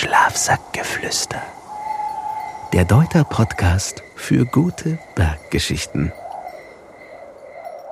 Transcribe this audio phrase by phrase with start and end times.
[0.00, 1.42] Schlafsackgeflüster.
[2.72, 6.12] Der Deuter-Podcast für gute Berggeschichten.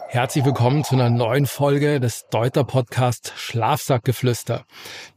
[0.07, 4.65] Herzlich willkommen zu einer neuen Folge des Deuter Podcast Schlafsackgeflüster.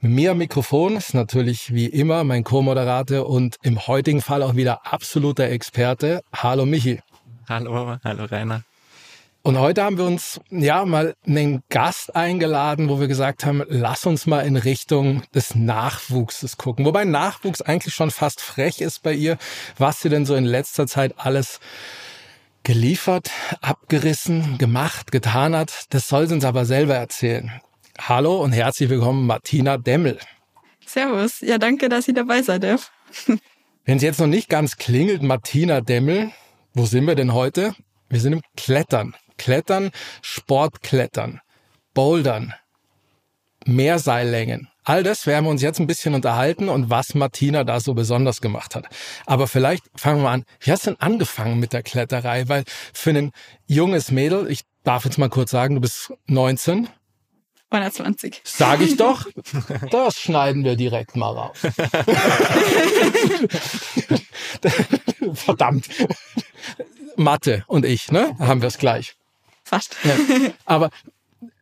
[0.02, 4.56] Mit mir am Mikrofon ist natürlich wie immer mein Co-Moderator und im heutigen Fall auch
[4.56, 6.22] wieder absoluter Experte.
[6.36, 7.02] Hallo Michi.
[7.48, 8.64] Hallo, hallo Rainer.
[9.42, 14.06] Und heute haben wir uns ja mal einen Gast eingeladen, wo wir gesagt haben, lass
[14.06, 16.86] uns mal in Richtung des Nachwuchses gucken.
[16.86, 19.38] Wobei Nachwuchs eigentlich schon fast frech ist bei ihr,
[19.78, 21.62] was sie denn so in letzter Zeit alles
[22.64, 25.86] geliefert, abgerissen, gemacht, getan hat.
[25.92, 27.62] Das soll sie uns aber selber erzählen.
[27.98, 30.20] Hallo und herzlich willkommen, Martina Demmel.
[30.86, 31.40] Servus.
[31.40, 32.92] Ja, danke, dass ich dabei sein darf.
[33.86, 36.32] Wenn es jetzt noch nicht ganz klingelt, Martina Demmel,
[36.74, 37.74] wo sind wir denn heute?
[38.10, 39.16] Wir sind im Klettern.
[39.40, 39.90] Klettern,
[40.22, 41.42] Sportklettern,
[41.96, 42.54] Bouldern,
[43.66, 44.70] Mehrseillängen.
[44.84, 48.42] All das werden wir uns jetzt ein bisschen unterhalten und was Martina da so besonders
[48.42, 48.86] gemacht hat.
[49.26, 50.46] Aber vielleicht fangen wir an.
[50.60, 52.48] Wie hast du denn angefangen mit der Kletterei?
[52.48, 53.32] Weil für ein
[53.68, 56.90] junges Mädel, ich darf jetzt mal kurz sagen, du bist 19.
[57.70, 58.42] 120.
[58.44, 59.26] Sag ich doch.
[59.92, 61.58] Das schneiden wir direkt mal raus.
[65.34, 65.88] Verdammt.
[67.16, 68.36] Mathe und ich, ne?
[68.40, 69.19] Haben wir es gleich.
[69.70, 69.96] Fast.
[70.04, 70.16] Ja.
[70.66, 70.90] Aber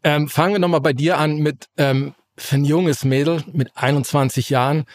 [0.04, 4.50] ähm, fangen wir nochmal bei dir an mit ähm, für ein junges Mädel mit 21
[4.50, 4.86] Jahren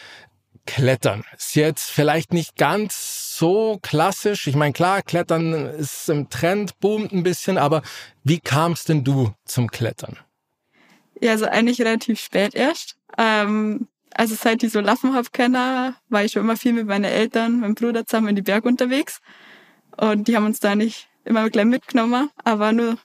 [0.65, 1.23] Klettern.
[1.35, 4.47] Ist jetzt vielleicht nicht ganz so klassisch.
[4.47, 7.81] Ich meine, klar, Klettern ist im Trend, boomt ein bisschen, aber
[8.23, 10.17] wie kamst denn du zum Klettern?
[11.21, 12.95] Ja, also eigentlich relativ spät erst.
[13.17, 17.05] Ähm, also seit ich so Laffen hab kenne, war ich schon immer viel mit meinen
[17.05, 19.19] Eltern, meinem Bruder zusammen in die Berg unterwegs.
[19.97, 22.97] Und die haben uns da nicht immer gleich mitgenommen, aber nur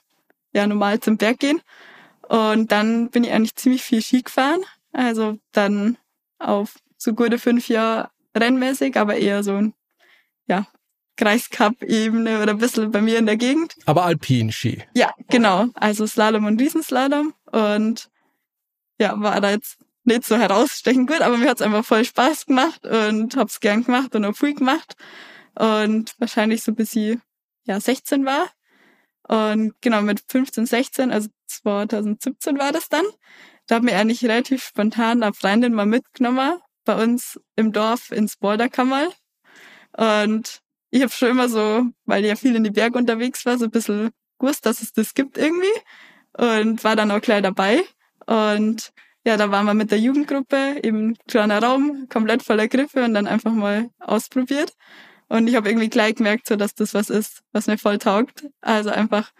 [0.53, 1.61] ja normal zum Berg gehen.
[2.27, 4.61] Und dann bin ich eigentlich ziemlich viel Ski gefahren.
[4.91, 5.97] Also dann
[6.37, 9.73] auf so gute fünf Jahre rennmäßig, aber eher so ein,
[10.47, 10.67] ja,
[11.17, 13.75] Kreiscup-Ebene oder ein bisschen bei mir in der Gegend.
[13.85, 14.83] Aber Alpin-Ski.
[14.93, 15.67] Ja, genau.
[15.73, 17.33] Also Slalom und Riesenslalom.
[17.51, 18.09] Und
[18.99, 22.85] ja, war da jetzt nicht so herausstechend gut, aber mir hat's einfach voll Spaß gemacht
[22.85, 24.95] und hab's gern gemacht und auch viel gemacht.
[25.55, 27.17] Und wahrscheinlich so bis ich
[27.69, 28.49] ja 16 war.
[29.27, 33.05] Und genau mit 15, 16, also 2017 war das dann.
[33.67, 38.37] Da hat mir eigentlich relativ spontan eine Freundin mal mitgenommen bei uns im Dorf ins
[38.37, 39.09] Boulderkammer.
[39.95, 43.57] Und ich habe schon immer so, weil ich ja viel in die Berge unterwegs war,
[43.59, 44.09] so ein bisschen
[44.39, 45.67] gewusst, dass es das gibt irgendwie.
[46.35, 47.83] Und war dann auch gleich dabei.
[48.25, 48.91] Und
[49.25, 53.27] ja, da waren wir mit der Jugendgruppe im kleiner Raum, komplett voller Griffe und dann
[53.27, 54.73] einfach mal ausprobiert.
[55.29, 58.47] Und ich habe irgendwie gleich gemerkt, so dass das was ist, was mir voll taugt.
[58.61, 59.31] Also einfach,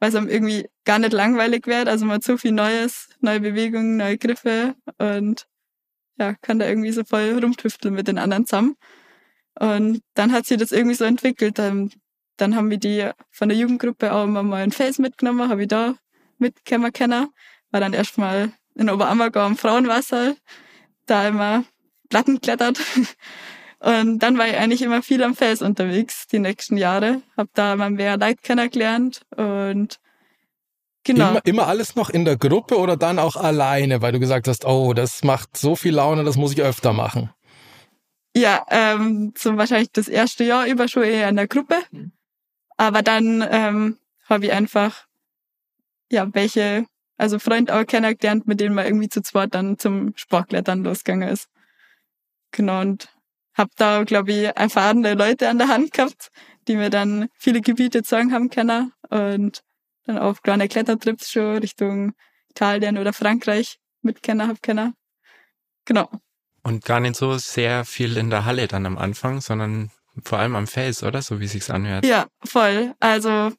[0.00, 1.88] weil es einem irgendwie gar nicht langweilig wird.
[1.88, 5.46] Also man hat so viel Neues, neue Bewegungen, neue Griffe und
[6.18, 8.76] ja, kann da irgendwie so voll rumtüfteln mit den anderen zusammen.
[9.58, 11.58] Und dann hat sich das irgendwie so entwickelt.
[11.58, 11.90] Dann,
[12.36, 15.68] dann haben wir die von der Jugendgruppe auch immer mal ein Fels mitgenommen, habe ich
[15.68, 15.96] da
[16.38, 17.28] mitgekommen kennen.
[17.70, 20.36] War dann erstmal in Oberammergau im Frauenwasser,
[21.06, 21.64] da immer
[22.08, 22.80] Platten klettert.
[23.84, 27.20] Und dann war ich eigentlich immer viel am Fels unterwegs die nächsten Jahre.
[27.36, 30.00] Hab da mal mehr Leute kennengelernt und
[31.04, 31.32] genau.
[31.32, 34.64] Immer, immer alles noch in der Gruppe oder dann auch alleine, weil du gesagt hast,
[34.64, 37.28] oh, das macht so viel Laune, das muss ich öfter machen.
[38.34, 41.76] Ja, ähm, so wahrscheinlich das erste Jahr über schon eher in der Gruppe.
[42.78, 43.98] Aber dann ähm,
[44.30, 45.04] habe ich einfach
[46.10, 46.86] ja welche,
[47.18, 51.50] also Freunde auch kennengelernt, mit denen man irgendwie zu zweit dann zum Sportklettern losgegangen ist.
[52.50, 53.08] Genau, und
[53.54, 56.30] habe da, glaube ich, erfahrene Leute an der Hand gehabt,
[56.68, 59.62] die mir dann viele Gebiete zeigen haben können und
[60.04, 62.12] dann auf kleine Klettertrips schon Richtung
[62.50, 64.94] Italien oder Frankreich mitkennen habe können.
[65.84, 66.10] Genau.
[66.62, 69.90] Und gar nicht so sehr viel in der Halle dann am Anfang, sondern
[70.22, 71.20] vor allem am Fels, oder?
[71.22, 72.06] So wie sich's anhört.
[72.06, 72.94] Ja, voll.
[73.00, 73.52] Also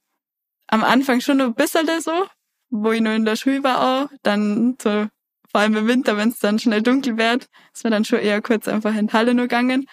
[0.68, 2.26] am Anfang schon ein bisschen so,
[2.70, 4.10] wo ich nur in der Schule war auch.
[4.24, 5.08] Dann so
[5.56, 8.42] vor allem im Winter, wenn es dann schnell dunkel wird, ist mir dann schon eher
[8.42, 9.88] kurz einfach in die Halle nur gegangen.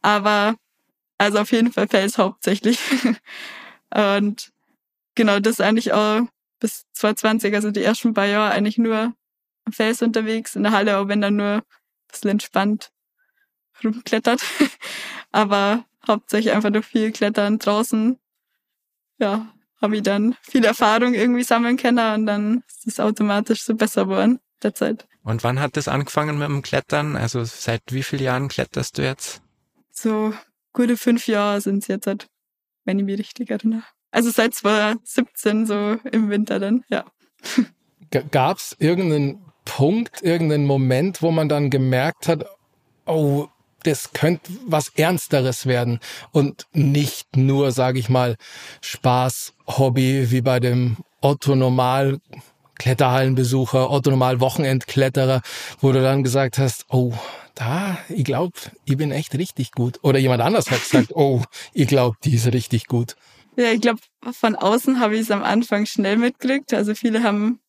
[0.00, 0.56] Aber
[1.18, 2.78] also auf jeden Fall Fels hauptsächlich.
[3.94, 4.50] und
[5.14, 6.22] genau das eigentlich auch
[6.60, 9.12] bis 2020, also die ersten paar Jahre eigentlich nur
[9.66, 11.62] am Fels unterwegs, in der Halle, auch wenn dann nur ein
[12.10, 12.90] bisschen entspannt
[13.84, 14.40] rumklettert.
[15.30, 18.18] Aber hauptsächlich einfach durch viel Klettern draußen.
[19.18, 23.74] Ja, habe ich dann viel Erfahrung irgendwie sammeln können und dann ist es automatisch so
[23.74, 25.06] besser geworden der Zeit.
[25.24, 27.16] Und wann hat das angefangen mit dem Klettern?
[27.16, 29.42] Also seit wie vielen Jahren kletterst du jetzt?
[29.90, 30.32] So
[30.72, 32.26] gute fünf Jahre sind es jetzt, halt,
[32.84, 33.82] wenn ich mich richtig erinnere.
[34.10, 37.04] Also seit 2017 so im Winter dann, ja.
[38.30, 42.44] Gab es irgendeinen Punkt, irgendeinen Moment, wo man dann gemerkt hat,
[43.06, 43.48] oh,
[43.84, 45.98] das könnte was Ernsteres werden
[46.30, 48.36] und nicht nur, sage ich mal,
[48.80, 52.20] Spaß, Hobby wie bei dem Otto Normal
[52.78, 55.42] Kletterhallenbesucher, Otto Normal Wochenendkletterer,
[55.80, 57.12] wo du dann gesagt hast, oh,
[57.54, 59.98] da, ich glaube, ich bin echt richtig gut.
[60.02, 61.42] Oder jemand anders hat gesagt, oh,
[61.72, 63.16] ich glaube, die ist richtig gut.
[63.56, 64.00] Ja, ich glaube,
[64.32, 66.72] von außen habe ich es am Anfang schnell mitgekriegt.
[66.72, 67.60] Also viele haben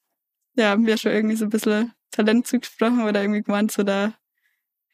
[0.55, 4.13] ja mir schon irgendwie so ein bisschen Talent zugesprochen oder irgendwie gemeint, so da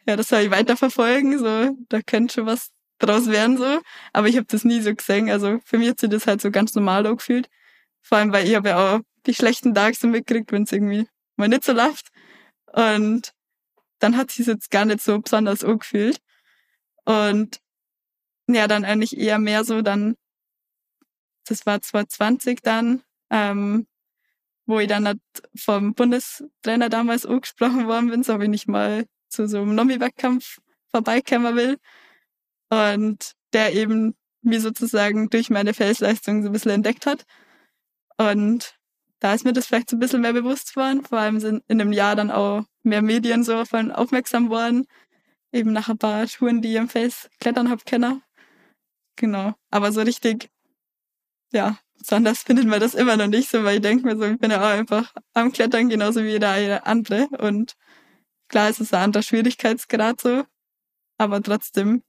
[0.10, 3.80] ja, das soll ich weiterverfolgen, so, da könnte schon was draus werden, so.
[4.12, 5.30] Aber ich habe das nie so gesehen.
[5.30, 7.48] Also für mich hat sich das halt so ganz normal auch gefühlt.
[8.02, 11.08] Vor allem, weil ich habe ja auch die schlechten Tage so mitgekriegt, wenn es irgendwie
[11.36, 12.10] mal nicht so läuft.
[12.74, 13.34] Und
[14.00, 16.20] dann hat sich jetzt gar nicht so besonders angefühlt.
[17.06, 17.60] Und
[18.48, 20.16] ja, dann eigentlich eher mehr so dann,
[21.46, 23.88] das war 2020 dann, ähm,
[24.66, 25.20] wo ich dann halt
[25.56, 30.60] vom Bundestrainer damals angesprochen worden bin, so habe ich nicht mal zu so einem Nomi-Wettkampf
[30.92, 31.78] vorbeikommen will.
[32.70, 37.26] Und der eben mir sozusagen durch meine Felsleistung so ein bisschen entdeckt hat.
[38.18, 38.79] Und
[39.20, 41.04] da ist mir das vielleicht so ein bisschen mehr bewusst worden.
[41.04, 44.86] Vor allem sind in einem Jahr dann auch mehr Medien so auf aufmerksam worden.
[45.52, 48.22] Eben nach ein paar Schuhen, die ich im Fels klettern hab können.
[49.16, 49.54] Genau.
[49.72, 50.50] Aber so richtig,
[51.52, 54.40] ja, besonders findet man das immer noch nicht so, weil ich denke mir so, ich
[54.40, 57.28] bin ja auch einfach am Klettern genauso wie jeder andere.
[57.40, 57.76] Und
[58.50, 60.44] Klar ist es ein anderer Schwierigkeitsgrad so,
[61.18, 62.04] aber trotzdem,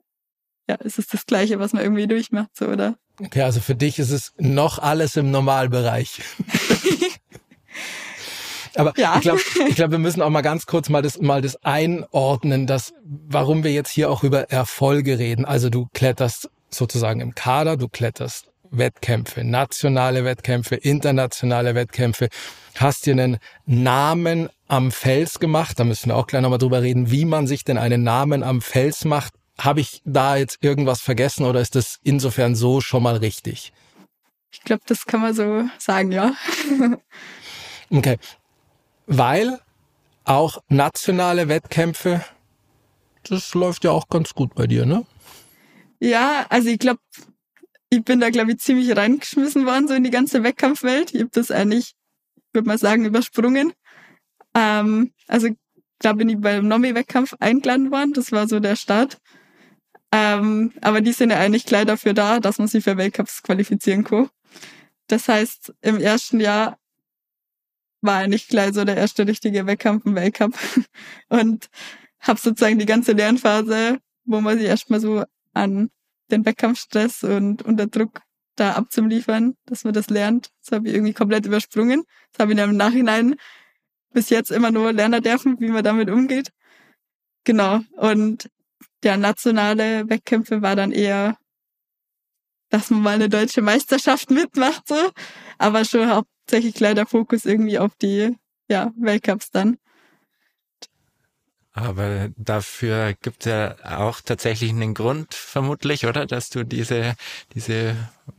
[0.68, 2.98] ja, ist es das Gleiche, was man irgendwie durchmacht, so, oder?
[3.22, 6.22] Okay, also für dich ist es noch alles im Normalbereich.
[8.76, 9.16] Aber ja.
[9.16, 12.66] ich glaube, ich glaub, wir müssen auch mal ganz kurz mal das, mal das einordnen,
[12.66, 15.44] dass, warum wir jetzt hier auch über Erfolge reden.
[15.44, 22.28] Also du kletterst sozusagen im Kader, du kletterst Wettkämpfe, nationale Wettkämpfe, internationale Wettkämpfe,
[22.76, 25.80] hast dir einen Namen am Fels gemacht.
[25.80, 28.60] Da müssen wir auch gleich nochmal drüber reden, wie man sich denn einen Namen am
[28.60, 29.34] Fels macht.
[29.60, 33.72] Habe ich da jetzt irgendwas vergessen oder ist das insofern so schon mal richtig?
[34.52, 36.34] Ich glaube, das kann man so sagen, ja.
[37.90, 38.18] okay.
[39.06, 39.60] Weil
[40.24, 42.24] auch nationale Wettkämpfe,
[43.24, 45.04] das läuft ja auch ganz gut bei dir, ne?
[46.00, 47.00] Ja, also ich glaube,
[47.90, 51.12] ich bin da, glaube ich, ziemlich reingeschmissen worden, so in die ganze Wettkampfwelt.
[51.12, 51.92] Ich habe das eigentlich,
[52.52, 53.72] würde mal sagen, übersprungen.
[54.54, 55.48] Ähm, also
[55.98, 58.14] da bin ich beim Nomi-Wettkampf eingeladen worden.
[58.14, 59.18] Das war so der Start.
[60.12, 64.04] Ähm, aber die sind ja eigentlich gleich dafür da, dass man sich für Weltcups qualifizieren
[64.04, 64.28] kann.
[65.06, 66.78] Das heißt, im ersten Jahr
[68.00, 70.54] war eigentlich gleich so der erste richtige Wettkampf im Weltcup.
[71.28, 71.68] Und
[72.20, 75.90] habe sozusagen die ganze Lernphase, wo man sich erstmal so an
[76.30, 78.20] den Wettkampfstress und unter Druck
[78.54, 80.50] da abzuliefern, dass man das lernt.
[80.62, 82.04] Das habe ich irgendwie komplett übersprungen.
[82.32, 83.34] Das habe ich dann im Nachhinein
[84.12, 86.52] bis jetzt immer nur lernen dürfen, wie man damit umgeht.
[87.44, 87.80] Genau.
[87.96, 88.50] Und
[89.02, 91.36] der nationale Wettkämpfe war dann eher,
[92.70, 95.10] dass man mal eine deutsche Meisterschaft mitmacht, so.
[95.58, 98.36] Aber schon hauptsächlich leider Fokus irgendwie auf die,
[98.68, 99.78] ja, Weltcups dann.
[101.80, 106.26] Aber dafür gibt es ja auch tatsächlich einen Grund, vermutlich, oder?
[106.26, 107.14] Dass du diese,
[107.54, 107.96] diese,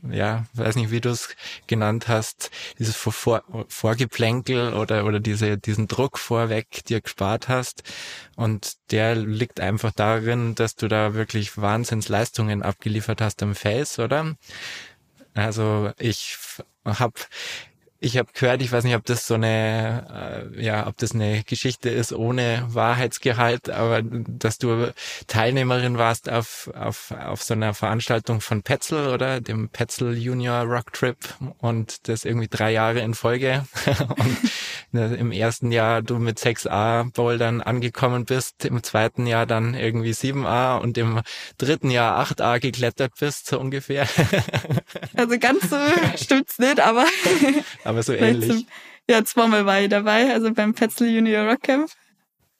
[0.08, 1.34] ja, weiß nicht, wie du es
[1.66, 7.82] genannt hast, dieses Vor Vorgeplänkel oder, oder diese, diesen Druck vorweg dir gespart hast.
[8.36, 14.36] Und der liegt einfach darin, dass du da wirklich Wahnsinnsleistungen abgeliefert hast am Face, oder?
[15.34, 16.36] Also ich
[16.84, 17.14] habe
[18.02, 21.44] ich habe gehört, ich weiß nicht, ob das so eine, äh, ja, ob das eine
[21.44, 24.92] Geschichte ist ohne Wahrheitsgehalt, aber dass du
[25.28, 29.40] Teilnehmerin warst auf, auf, auf so einer Veranstaltung von Petzel oder?
[29.40, 31.16] Dem Petzel Junior Rock Trip
[31.58, 33.64] und das irgendwie drei Jahre in Folge.
[34.18, 34.36] Und
[34.92, 40.78] im ersten Jahr du mit 6a Bouldern angekommen bist, im zweiten Jahr dann irgendwie 7a
[40.80, 41.22] und im
[41.56, 44.06] dritten Jahr 8a geklettert bist, so ungefähr.
[45.16, 45.76] also ganz so
[46.22, 47.06] stimmt's nicht, aber
[47.92, 48.50] aber so ähnlich.
[48.50, 48.66] Zum,
[49.08, 51.90] ja, zweimal war ich dabei, also beim Petzl Junior Rock Camp.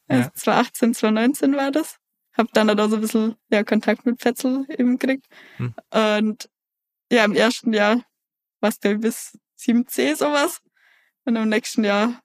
[0.08, 0.34] Also ja.
[0.34, 1.98] 2018, 2019 war das.
[2.34, 5.26] Hab dann da so ein bisschen ja, Kontakt mit Petzl eben gekriegt.
[5.56, 5.74] Hm.
[5.92, 6.48] Und
[7.10, 8.02] ja, im ersten Jahr
[8.60, 10.60] war es, glaube ich, bis 7C sowas.
[11.24, 12.22] Und im nächsten Jahr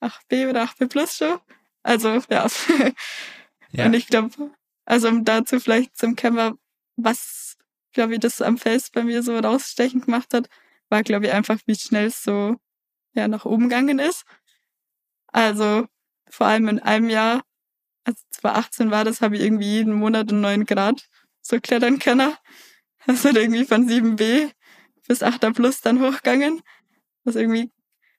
[0.00, 1.38] 8B oder 8B plus schon.
[1.82, 2.46] Also, ja.
[3.72, 3.86] ja.
[3.86, 4.50] Und ich glaube,
[4.84, 6.54] also um dazu vielleicht zum Camper,
[6.96, 7.56] was,
[7.92, 10.48] glaube ich, das am Fels bei mir so rausstechend gemacht hat,
[10.88, 12.56] war, glaube ich, einfach, wie schnell es so
[13.14, 14.24] ja, nach oben gegangen ist.
[15.28, 15.86] Also
[16.28, 17.42] vor allem in einem Jahr,
[18.04, 21.08] als 2018 war das, habe ich irgendwie jeden Monat einen neuen Grad
[21.40, 22.34] so klettern können.
[23.06, 24.50] Das hat irgendwie von 7b
[25.06, 26.60] bis 8er plus dann hochgegangen.
[27.24, 27.70] Was irgendwie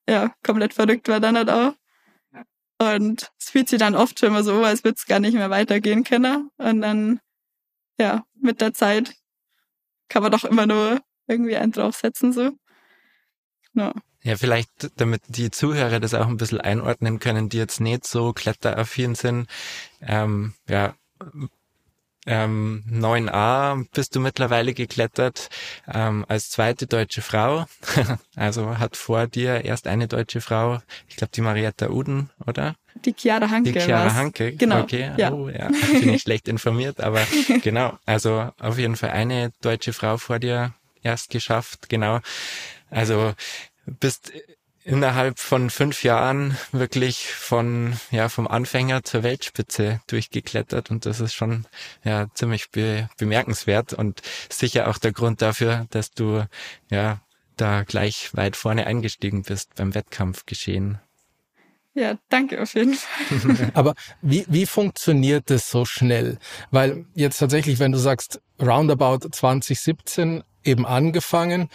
[0.07, 1.73] ja komplett verrückt war dann halt auch.
[2.79, 5.49] Und es fühlt sich dann oft schon immer so, als würde es gar nicht mehr
[5.49, 6.49] weitergehen können.
[6.57, 7.19] Und dann,
[7.99, 9.15] ja, mit der Zeit
[10.09, 12.51] kann man doch immer nur irgendwie einen draufsetzen, so.
[13.73, 13.93] Ja.
[14.23, 18.33] Ja, vielleicht, damit die Zuhörer das auch ein bisschen einordnen können, die jetzt nicht so
[18.33, 19.47] kletteraffin sind.
[20.01, 20.95] Ähm, ja,
[22.27, 25.49] ähm, 9a bist du mittlerweile geklettert
[25.87, 27.65] ähm, als zweite deutsche Frau.
[28.35, 32.75] also hat vor dir erst eine deutsche Frau, ich glaube die Marietta Uden, oder?
[33.05, 33.71] Die Chiara Hanke.
[33.71, 34.81] Die Chiara Hanke, genau.
[34.81, 35.31] Okay, ja.
[35.31, 35.69] Oh, ja.
[35.99, 37.21] bin ich schlecht informiert, aber
[37.63, 37.97] genau.
[38.05, 40.73] Also auf jeden Fall eine deutsche Frau vor dir
[41.07, 42.19] erst geschafft, genau.
[42.89, 43.33] Also
[43.85, 44.31] bist
[44.83, 51.33] innerhalb von fünf Jahren wirklich von, ja, vom Anfänger zur Weltspitze durchgeklettert und das ist
[51.33, 51.65] schon,
[52.05, 56.45] ja, ziemlich be bemerkenswert und sicher auch der Grund dafür, dass du,
[56.89, 57.21] ja,
[57.57, 60.99] da gleich weit vorne eingestiegen bist beim Wettkampfgeschehen.
[61.93, 63.71] Ja, danke auf jeden Fall.
[63.73, 66.37] Aber wie, wie funktioniert das so schnell?
[66.69, 71.69] Weil jetzt tatsächlich, wenn du sagst, roundabout 2017 eben angefangen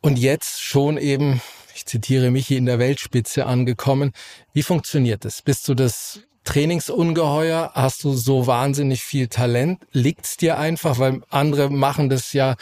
[0.00, 1.40] und jetzt schon eben
[1.76, 4.12] ich zitiere Michi, in der Weltspitze angekommen.
[4.54, 5.42] Wie funktioniert das?
[5.42, 7.72] Bist du das Trainingsungeheuer?
[7.74, 9.82] Hast du so wahnsinnig viel Talent?
[9.92, 10.98] Liegt's dir einfach?
[10.98, 12.56] Weil andere machen das ja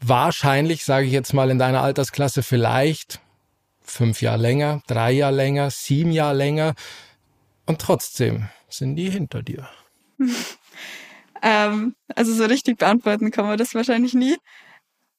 [0.00, 3.20] wahrscheinlich, sage ich jetzt mal, in deiner Altersklasse vielleicht
[3.82, 6.74] fünf Jahre länger, drei Jahre länger, sieben Jahre länger.
[7.66, 9.68] Und trotzdem sind die hinter dir.
[11.44, 14.36] ähm, also so richtig beantworten kann man das wahrscheinlich nie,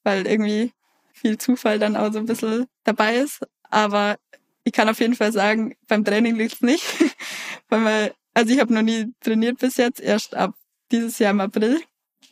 [0.02, 0.72] weil irgendwie
[1.12, 3.46] viel Zufall dann auch so ein bisschen dabei ist.
[3.70, 4.16] Aber
[4.64, 6.84] ich kann auf jeden Fall sagen, beim Training liegt es nicht.
[7.68, 10.54] Weil man, also ich habe noch nie trainiert bis jetzt, erst ab
[10.90, 11.80] dieses Jahr im April.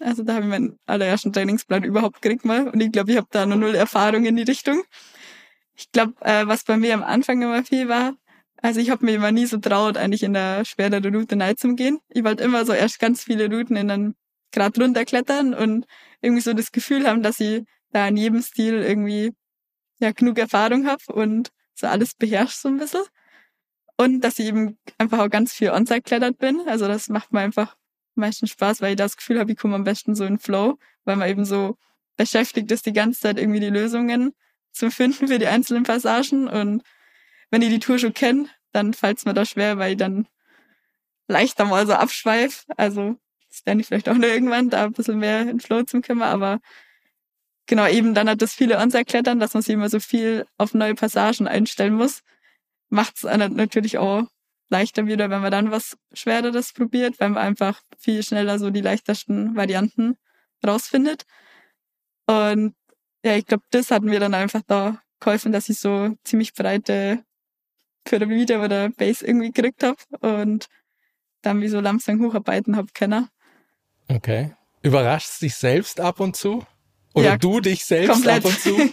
[0.00, 2.68] Also da habe ich meinen allerersten Trainingsplan überhaupt gekriegt mal.
[2.68, 4.82] Und ich glaube, ich habe da noch null Erfahrung in die Richtung.
[5.76, 8.14] Ich glaube, äh, was bei mir am Anfang immer viel war,
[8.64, 11.74] also ich habe mir immer nie so traut, eigentlich in der schwereren Route rein zu
[11.74, 11.98] gehen.
[12.08, 14.14] Ich wollte immer so erst ganz viele Routen in einen
[14.52, 15.84] Grad runterklettern und
[16.22, 19.32] irgendwie so das Gefühl haben, dass ich da in jedem Stil irgendwie
[20.00, 23.02] ja genug Erfahrung habe und so alles beherrscht so ein bisschen.
[23.98, 26.62] Und dass ich eben einfach auch ganz viel Onside klettert bin.
[26.66, 27.76] Also das macht mir einfach
[28.14, 31.16] meistens Spaß, weil ich das Gefühl habe, ich komme am besten so in Flow, weil
[31.16, 31.76] man eben so
[32.16, 34.32] beschäftigt ist, die ganze Zeit irgendwie die Lösungen
[34.72, 36.48] zu finden für die einzelnen Passagen.
[36.48, 36.82] Und
[37.50, 40.26] wenn ich die Tour schon kenne, dann fällt es mir da schwer, weil ich dann
[41.28, 42.64] leichter mal so abschweif.
[42.76, 43.16] Also
[43.48, 46.22] das lerne ich vielleicht auch nur irgendwann, da ein bisschen mehr in Flow zu kommen,
[46.22, 46.60] aber
[47.66, 50.94] genau, eben dann hat das viele Onside-Klettern, dass man sich immer so viel auf neue
[50.94, 52.22] Passagen einstellen muss.
[52.88, 54.24] Macht es natürlich auch
[54.70, 58.80] leichter wieder, wenn man dann was Schwereres probiert, weil man einfach viel schneller so die
[58.80, 60.16] leichtesten Varianten
[60.66, 61.24] rausfindet.
[62.26, 62.74] Und
[63.24, 67.24] ja, ich glaube, das hat mir dann einfach da geholfen, dass ich so ziemlich breite
[68.04, 70.66] Pyramide oder Base irgendwie gekriegt habe und
[71.42, 73.28] dann wie so langsam hocharbeiten habe können.
[74.08, 74.52] Okay.
[74.82, 76.64] Überrascht dich selbst ab und zu?
[77.14, 78.44] Oder ja, du dich selbst komplett.
[78.44, 78.92] ab und zu?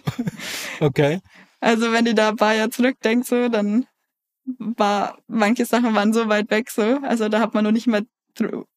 [0.79, 1.19] okay.
[1.59, 3.87] Also wenn ich da ein paar Jahre zurückdenke, so, dann
[4.45, 6.99] war, manche Sachen waren so weit weg, so.
[7.03, 8.05] Also da hat man noch nicht mal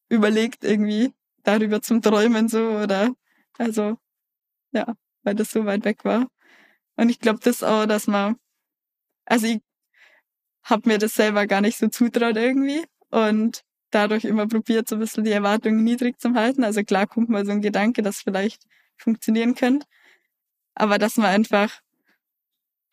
[0.09, 1.13] überlegt, irgendwie
[1.43, 3.11] darüber zum Träumen, so, oder,
[3.59, 3.97] also,
[4.73, 6.27] ja, weil das so weit weg war.
[6.97, 8.37] Und ich glaube das auch, dass man,
[9.25, 9.61] also ich
[10.65, 15.01] habe mir das selber gar nicht so zutraut irgendwie und dadurch immer probiert, so ein
[15.01, 16.65] bisschen die Erwartungen niedrig zu halten.
[16.65, 18.65] Also klar kommt mal so ein Gedanke, dass vielleicht
[18.97, 19.87] funktionieren könnte.
[20.75, 21.81] Aber dass man einfach,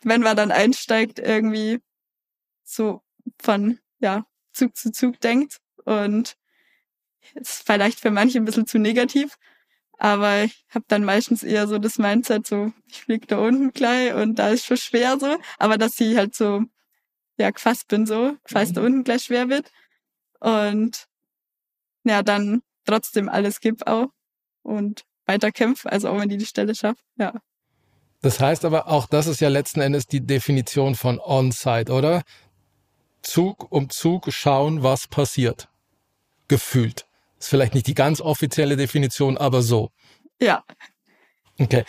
[0.04, 1.80] wenn man dann einsteigt, irgendwie
[2.63, 3.01] so
[3.42, 6.36] von ja, Zug zu Zug denkt und
[7.36, 9.38] ist vielleicht für manche ein bisschen zu negativ,
[9.98, 14.13] aber ich habe dann meistens eher so das Mindset, so ich fliege da unten gleich
[14.13, 16.63] und da ist schon schwer so, aber dass ich halt so
[17.38, 18.74] ja gefasst bin so, falls mhm.
[18.74, 19.72] da unten gleich schwer wird
[20.40, 21.08] und
[22.04, 24.08] ja dann trotzdem alles gibt auch
[24.64, 27.34] und weiterkämpfe, also auch wenn die die Stelle schafft, ja.
[28.22, 32.22] Das heißt aber auch, das ist ja letzten Endes die Definition von On-Site, oder?
[33.24, 35.70] Zug um Zug schauen, was passiert.
[36.48, 37.08] Gefühlt.
[37.40, 39.90] Ist vielleicht nicht die ganz offizielle Definition, aber so.
[40.40, 40.64] Ja,
[41.62, 41.84] Okay.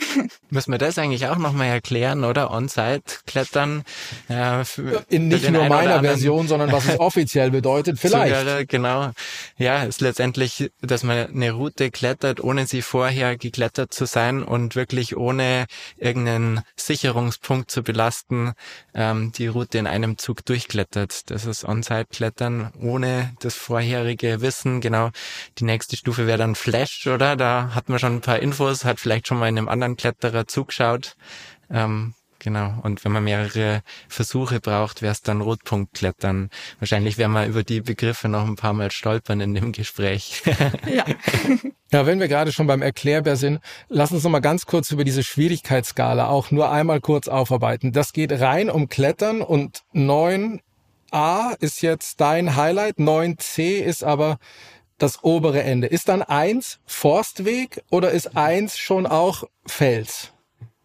[0.50, 2.50] Müssen wir das eigentlich auch nochmal erklären, oder?
[2.50, 3.84] On-Site-Klettern.
[4.28, 4.62] Ja,
[5.08, 8.34] In nicht nur meiner Version, sondern was es offiziell bedeutet, vielleicht.
[8.34, 9.10] Zuhörer, genau.
[9.56, 14.76] Ja, ist letztendlich, dass man eine Route klettert, ohne sie vorher geklettert zu sein und
[14.76, 15.66] wirklich ohne
[15.96, 18.52] irgendeinen Sicherungspunkt zu belasten,
[18.94, 21.30] ähm, die Route in einem Zug durchklettert.
[21.30, 24.80] Das ist On-Site-Klettern ohne das vorherige Wissen.
[24.80, 25.10] Genau.
[25.58, 27.36] Die nächste Stufe wäre dann Flash, oder?
[27.36, 30.46] Da hat man schon ein paar Infos, hat vielleicht schon mal in einem anderen Kletterer
[30.46, 31.16] zugeschaut.
[31.70, 32.74] Ähm, Genau.
[32.82, 36.50] Und wenn man mehrere Versuche braucht, wäre es dann Rotpunktklettern.
[36.80, 40.42] Wahrscheinlich werden wir über die Begriffe noch ein paar Mal stolpern in dem Gespräch.
[40.92, 41.04] ja.
[41.92, 45.04] ja, wenn wir gerade schon beim Erklärbär sind, lass uns noch mal ganz kurz über
[45.04, 47.92] diese Schwierigkeitsskala auch nur einmal kurz aufarbeiten.
[47.92, 50.58] Das geht rein um Klettern und 9a
[51.60, 54.38] ist jetzt dein Highlight, 9c ist aber
[55.02, 55.88] das obere Ende.
[55.88, 60.32] Ist dann eins Forstweg oder ist eins schon auch Fels?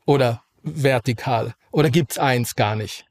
[0.06, 1.54] Oder vertikal?
[1.72, 3.06] Oder gibt's eins gar nicht?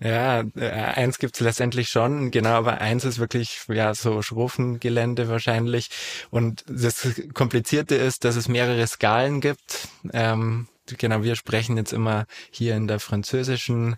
[0.00, 5.90] Ja, äh, eins gibt's letztendlich schon, genau, aber eins ist wirklich ja so Schrofengelände wahrscheinlich.
[6.30, 9.88] Und das Komplizierte ist, dass es mehrere Skalen gibt.
[10.12, 13.96] Ähm, genau, wir sprechen jetzt immer hier in der französischen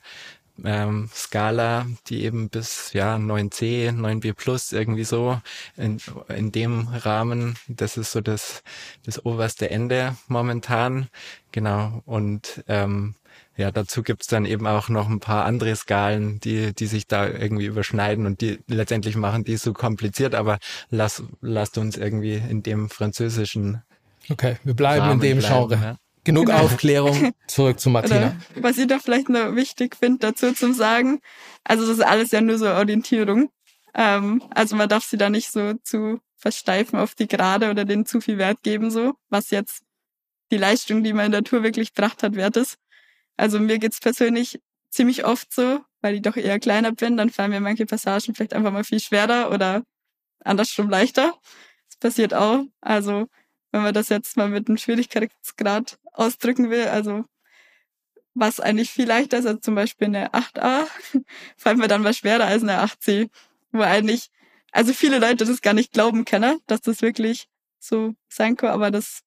[0.64, 5.40] ähm, Skala, die eben bis ja 9C, 9B Plus irgendwie so
[5.76, 5.98] in,
[6.28, 8.62] in dem Rahmen, das ist so das,
[9.04, 11.08] das oberste Ende momentan.
[11.52, 12.02] Genau.
[12.06, 13.14] Und ähm,
[13.56, 17.28] ja, dazu gibt's dann eben auch noch ein paar andere Skalen, die, die sich da
[17.28, 22.62] irgendwie überschneiden und die letztendlich machen die so kompliziert, aber lass, lasst uns irgendwie in
[22.62, 23.82] dem französischen.
[24.30, 25.82] Okay, wir bleiben Rahmen in dem bleiben, Genre.
[25.82, 25.96] Ja.
[26.30, 26.60] Genug genau.
[26.60, 27.32] Aufklärung.
[27.49, 28.37] Zurück zu Martina.
[28.54, 31.20] Oder, was ich da vielleicht noch wichtig finde, dazu zu sagen,
[31.64, 33.50] also das ist alles ja nur so Orientierung.
[33.94, 38.06] Ähm, also man darf sie da nicht so zu versteifen auf die Gerade oder denen
[38.06, 39.82] zu viel Wert geben, so, was jetzt
[40.52, 42.76] die Leistung, die man in der Tour wirklich gebracht hat, wert ist.
[43.37, 47.50] Also mir geht's persönlich ziemlich oft so, weil ich doch eher kleiner bin, dann fallen
[47.50, 49.82] mir manche Passagen vielleicht einfach mal viel schwerer oder
[50.44, 51.34] andersrum leichter.
[51.88, 52.64] Das passiert auch.
[52.80, 53.26] Also
[53.72, 56.88] wenn man das jetzt mal mit einem Schwierigkeitsgrad ausdrücken will.
[56.88, 57.24] Also
[58.34, 60.86] was eigentlich viel leichter ist als zum Beispiel eine 8a,
[61.56, 63.28] fällt mir dann mal schwerer als eine 8c,
[63.72, 64.30] wo eigentlich,
[64.72, 67.48] also viele Leute das gar nicht glauben können, dass das wirklich
[67.78, 69.22] so sein kann, aber das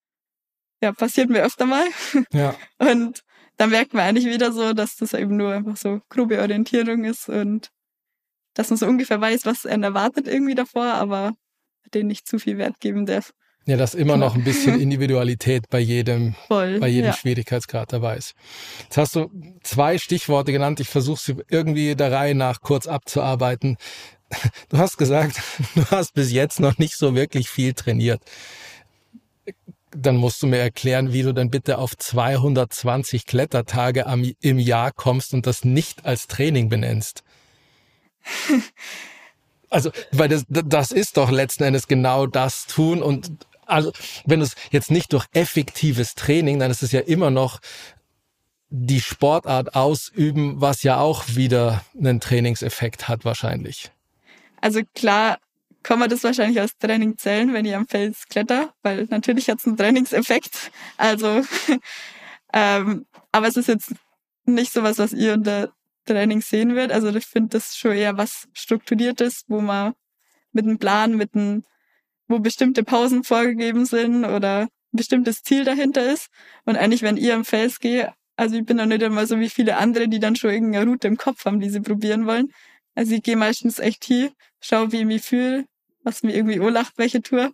[0.81, 1.85] ja, passiert mir öfter mal.
[2.33, 2.55] Ja.
[2.77, 3.23] Und
[3.57, 7.29] dann merkt man eigentlich wieder so, dass das eben nur einfach so grobe Orientierung ist
[7.29, 7.69] und
[8.53, 11.33] dass man so ungefähr weiß, was einen erwartet irgendwie davor, aber
[11.93, 13.33] den nicht zu viel Wert geben darf.
[13.65, 17.13] Ja, dass immer noch ein bisschen Individualität bei jedem, Voll, bei jedem ja.
[17.13, 18.35] Schwierigkeitsgrad dabei ist.
[18.83, 19.31] Jetzt hast du
[19.63, 20.81] zwei Stichworte genannt.
[20.81, 23.77] Ich versuche sie irgendwie der Reihe nach kurz abzuarbeiten.
[24.69, 25.39] Du hast gesagt,
[25.75, 28.19] du hast bis jetzt noch nicht so wirklich viel trainiert.
[29.95, 34.91] Dann musst du mir erklären, wie du dann bitte auf 220 Klettertage am, im Jahr
[34.91, 37.23] kommst und das nicht als Training benennst.
[39.69, 43.31] Also, weil das, das ist doch letzten Endes genau das tun und
[43.65, 43.91] also
[44.25, 47.59] wenn es jetzt nicht durch effektives Training, dann ist es ja immer noch
[48.69, 53.91] die Sportart ausüben, was ja auch wieder einen Trainingseffekt hat wahrscheinlich.
[54.61, 55.37] Also klar
[55.83, 59.59] kann man das wahrscheinlich als Training zählen, wenn ich am Fels kletter, weil natürlich hat
[59.59, 60.71] es einen Trainingseffekt.
[60.97, 61.43] Also,
[62.53, 63.93] ähm, aber es ist jetzt
[64.45, 65.71] nicht so was, was ihr unter
[66.05, 66.91] Training sehen wird.
[66.91, 69.93] Also ich finde das schon eher was Strukturiertes, wo man
[70.51, 71.63] mit einem Plan, mit einem
[72.27, 76.27] wo bestimmte Pausen vorgegeben sind oder ein bestimmtes Ziel dahinter ist.
[76.65, 79.49] Und eigentlich, wenn ihr am Fels geht, also ich bin noch nicht einmal so wie
[79.49, 82.51] viele andere, die dann schon irgendeine Route im Kopf haben, die sie probieren wollen.
[82.95, 85.65] Also ich gehe meistens echt hier, schaue, wie ich mich fühle,
[86.03, 87.51] was mir irgendwie lacht, welche Tour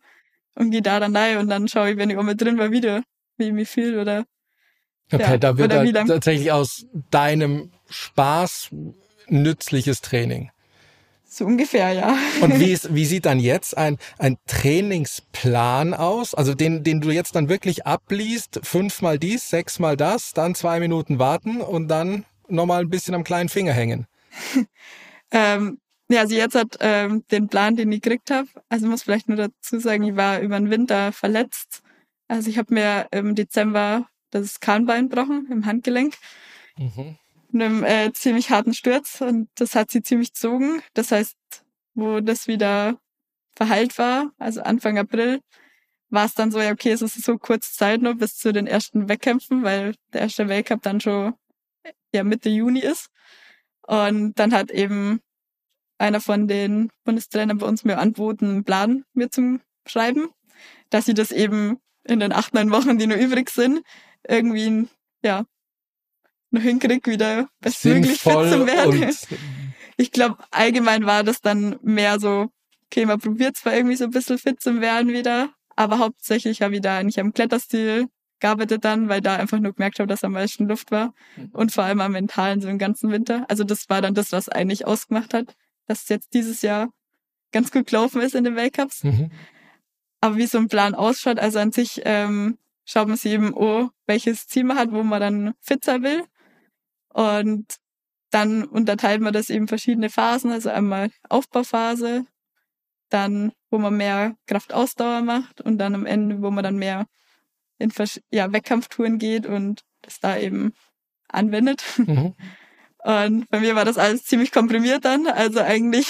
[0.55, 2.71] und gehe da dann rein und dann schaue ich, wenn ich auch mit drin war,
[2.71, 3.03] wieder,
[3.37, 4.25] wie ich mich fühle oder
[5.11, 8.69] Okay, ja, da wird da tatsächlich aus deinem Spaß
[9.27, 10.51] nützliches Training.
[11.31, 12.17] So ungefähr, ja.
[12.41, 16.33] Und wie, ist, wie sieht dann jetzt ein, ein Trainingsplan aus?
[16.33, 21.19] Also den, den du jetzt dann wirklich abliest, fünfmal dies, sechsmal das, dann zwei Minuten
[21.19, 24.07] warten und dann nochmal ein bisschen am kleinen Finger hängen.
[25.31, 29.27] ähm, ja, also jetzt hat ähm, den Plan, den ich gekriegt habe, also muss vielleicht
[29.27, 31.83] nur dazu sagen, ich war über den Winter verletzt.
[32.27, 36.15] Also ich habe mir im Dezember das Kahnbein gebrochen im Handgelenk.
[36.75, 37.17] Mhm
[37.53, 40.81] einem äh, ziemlich harten Sturz und das hat sie ziemlich gezogen.
[40.93, 41.35] Das heißt,
[41.93, 42.99] wo das wieder
[43.55, 45.41] verheilt war, also Anfang April,
[46.09, 48.67] war es dann so, ja, okay, es ist so kurz Zeit noch bis zu den
[48.67, 51.33] ersten Wettkämpfen, weil der erste Weltcup dann schon
[52.13, 53.07] ja Mitte Juni ist.
[53.87, 55.21] Und dann hat eben
[55.97, 60.29] einer von den Bundestrainern bei uns mir angeboten, einen Plan mir zum Schreiben,
[60.89, 63.81] dass sie das eben in den acht, neun Wochen, die nur übrig sind,
[64.27, 64.87] irgendwie
[65.23, 65.45] ja
[66.51, 69.15] noch hinkriege, wieder bestmöglich fit zu werden.
[70.01, 72.47] Ich glaube, allgemein war das dann mehr so,
[72.85, 76.75] okay, man probiert zwar irgendwie so ein bisschen fit zu werden wieder, aber hauptsächlich habe
[76.75, 78.07] ich da eigentlich am Kletterstil
[78.39, 81.49] gearbeitet dann, weil da einfach nur gemerkt habe, dass am meisten Luft war mhm.
[81.51, 83.45] und vor allem am Mentalen so im ganzen Winter.
[83.49, 85.53] Also das war dann das, was eigentlich ausgemacht hat,
[85.87, 86.89] dass es jetzt dieses Jahr
[87.51, 89.03] ganz gut gelaufen ist in den Weltcups.
[89.03, 89.31] Mhm.
[90.21, 93.89] Aber wie so ein Plan ausschaut, also an sich ähm, schaut man sich eben, oh,
[94.05, 96.23] welches Ziel man hat, wo man dann fit sein will.
[97.13, 97.65] Und
[98.31, 102.25] dann unterteilt man das eben verschiedene Phasen, also einmal Aufbauphase,
[103.09, 107.07] dann wo man mehr Kraftausdauer macht und dann am Ende, wo man dann mehr
[107.77, 107.91] in
[108.31, 110.73] ja, Wettkampftouren geht und das da eben
[111.27, 111.83] anwendet.
[111.97, 112.35] Mhm.
[113.03, 116.07] Und bei mir war das alles ziemlich komprimiert dann, also eigentlich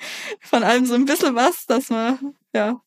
[0.40, 2.80] von allem so ein bisschen was, dass man ja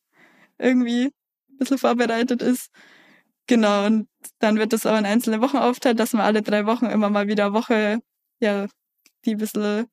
[0.58, 2.70] irgendwie ein bisschen vorbereitet ist.
[3.50, 4.08] Genau, und
[4.38, 7.28] dann wird das aber in einzelne Wochen aufteilt, dass man alle drei Wochen immer mal
[7.28, 7.98] wieder eine Woche,
[8.40, 8.68] ja,
[9.26, 9.88] die ein bisschen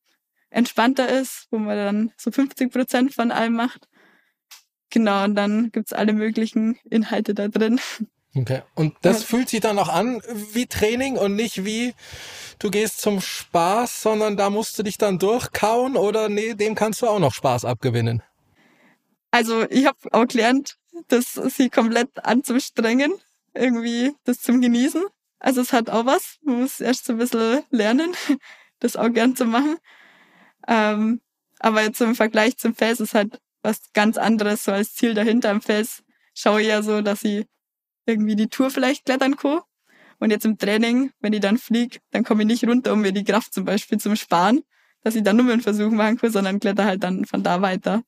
[0.50, 3.88] entspannter ist, wo man dann so 50 Prozent von allem macht.
[4.90, 7.80] Genau, und dann gibt's alle möglichen Inhalte da drin.
[8.34, 8.60] Okay.
[8.74, 9.26] Und das ja.
[9.28, 10.20] fühlt sich dann auch an
[10.52, 11.94] wie Training und nicht wie
[12.58, 17.00] du gehst zum Spaß, sondern da musst du dich dann durchkauen oder nee, dem kannst
[17.00, 18.22] du auch noch Spaß abgewinnen.
[19.30, 20.76] Also ich habe auch gelernt,
[21.08, 23.14] das sie komplett anzustrengen,
[23.56, 25.04] irgendwie das zum Genießen.
[25.38, 26.38] Also es hat auch was.
[26.42, 28.14] Man muss erst so ein bisschen lernen,
[28.80, 29.76] das auch gern zu machen.
[30.68, 31.20] Ähm,
[31.58, 35.50] aber jetzt im Vergleich zum Fels ist halt was ganz anderes, so als Ziel dahinter.
[35.50, 36.02] Am Fels
[36.34, 37.46] schaue ich ja so, dass ich
[38.06, 39.60] irgendwie die Tour vielleicht klettern kann.
[40.18, 43.12] Und jetzt im Training, wenn ich dann fliege, dann komme ich nicht runter, um mir
[43.12, 44.62] die Kraft zum Beispiel zum Sparen,
[45.02, 48.02] dass ich dann nur einen Versuch machen kann, sondern kletter halt dann von da weiter.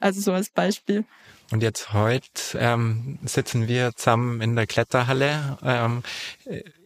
[0.00, 1.04] Also so als Beispiel.
[1.50, 6.02] Und jetzt heute ähm, sitzen wir zusammen in der Kletterhalle, ähm,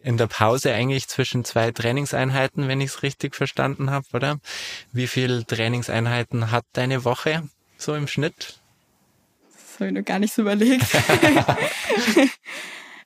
[0.01, 4.39] in der Pause eigentlich zwischen zwei Trainingseinheiten, wenn ich es richtig verstanden habe, oder?
[4.93, 7.43] Wie viele Trainingseinheiten hat deine Woche
[7.77, 8.61] so im Schnitt?
[9.51, 10.85] Das habe ich noch gar nicht so überlegt.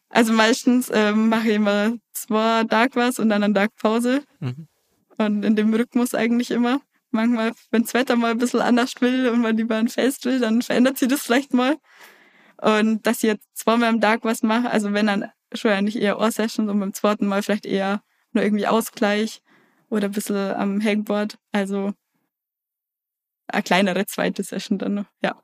[0.09, 4.21] also meistens ähm, mache ich immer zwei Tag was und dann einen Tag Pause.
[4.41, 4.67] Mhm.
[5.17, 6.81] Und in dem Rhythmus eigentlich immer.
[7.17, 10.39] Manchmal, wenn das Wetter mal ein bisschen anders will und man lieber ein Fest will,
[10.39, 11.77] dann verändert sich das vielleicht mal.
[12.61, 16.19] Und dass ich jetzt zweimal am Tag was mache, also wenn dann schon eigentlich eher
[16.19, 18.03] Ohr-Sessions und beim zweiten Mal vielleicht eher
[18.33, 19.41] nur irgendwie Ausgleich
[19.89, 21.39] oder ein bisschen am Hangboard.
[21.51, 21.93] Also
[23.47, 25.41] eine kleinere zweite Session dann noch, ja.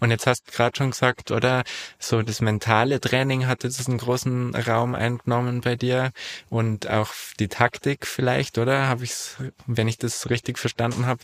[0.00, 1.64] Und jetzt hast du gerade schon gesagt, oder
[1.98, 6.12] so das mentale Training hat jetzt einen großen Raum eingenommen bei dir
[6.48, 8.88] und auch die Taktik vielleicht, oder?
[8.88, 9.14] Habe ich
[9.66, 11.20] wenn ich das richtig verstanden habe,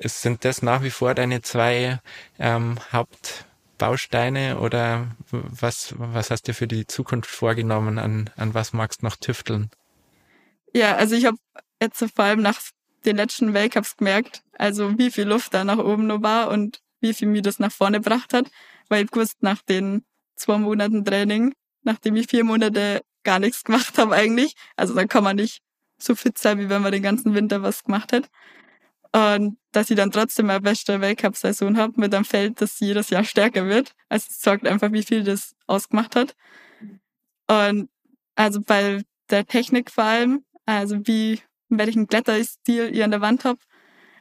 [0.00, 2.00] sind das nach wie vor deine zwei
[2.38, 7.98] ähm, Hauptbausteine oder was was hast du für die Zukunft vorgenommen?
[7.98, 9.70] An an was magst du noch tüfteln?
[10.74, 11.36] Ja, also ich habe
[11.80, 12.60] jetzt vor allem nach
[13.04, 17.14] den letzten Weltcups gemerkt, also wie viel Luft da nach oben noch war und wie
[17.14, 18.50] viel mir das nach vorne gebracht hat,
[18.88, 20.04] weil ich gewusst, nach den
[20.36, 25.22] zwei Monaten Training, nachdem ich vier Monate gar nichts gemacht habe eigentlich, also dann kann
[25.22, 25.60] man nicht
[25.98, 28.28] so fit sein, wie wenn man den ganzen Winter was gemacht hat.
[29.12, 33.22] Und dass ich dann trotzdem eine beste Weltcup-Saison habe mit einem Feld, das jedes Jahr
[33.22, 33.94] stärker wird.
[34.08, 36.34] Also es sagt einfach, wie viel das ausgemacht hat.
[37.48, 37.88] Und
[38.34, 43.62] also bei der Technik vor allem, also wie, welchen Kletterstil ihr an der Wand habt.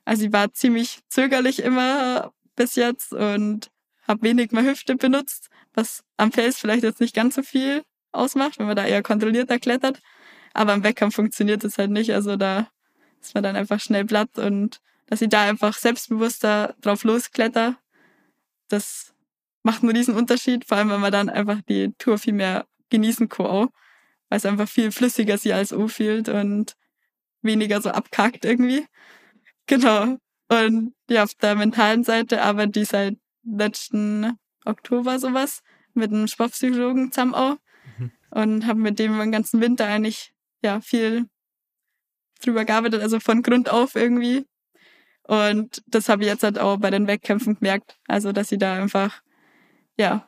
[0.05, 3.69] Also ich war ziemlich zögerlich immer bis jetzt und
[4.07, 8.59] habe wenig mehr Hüfte benutzt, was am Fels vielleicht jetzt nicht ganz so viel ausmacht,
[8.59, 9.99] wenn man da eher kontrollierter klettert.
[10.53, 12.13] Aber im Wettkampf funktioniert es halt nicht.
[12.13, 12.67] Also da
[13.21, 17.77] ist man dann einfach schnell platt und dass ich da einfach selbstbewusster drauf loskletter,
[18.67, 19.13] das
[19.63, 23.29] macht einen riesen Unterschied, vor allem wenn man dann einfach die Tour viel mehr genießen
[23.29, 23.69] kann
[24.29, 26.75] weil es einfach viel flüssiger sie als O-Field und
[27.43, 28.87] weniger so abkackt irgendwie.
[29.67, 30.17] Genau.
[30.49, 35.61] Und ja, auf der mentalen Seite arbeite ich seit letzten Oktober sowas
[35.93, 37.57] mit einem Sportpsychologen zusammen auch
[37.97, 38.11] mhm.
[38.31, 41.25] und habe mit dem den ganzen Winter eigentlich ja viel
[42.41, 44.45] drüber gearbeitet, also von Grund auf irgendwie.
[45.23, 48.75] Und das habe ich jetzt halt auch bei den Wettkämpfen gemerkt, also dass ich da
[48.75, 49.21] einfach
[49.97, 50.27] ja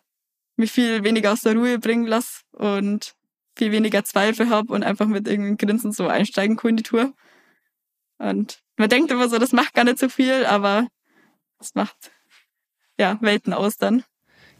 [0.55, 3.15] mich viel weniger aus der Ruhe bringen lasse und
[3.57, 7.13] viel weniger Zweifel habe und einfach mit irgendeinem Grinsen so einsteigen kann in die Tour.
[8.17, 10.87] Und man denkt immer so, das macht gar nicht so viel, aber
[11.59, 12.11] es macht
[12.97, 14.03] ja Welten aus dann.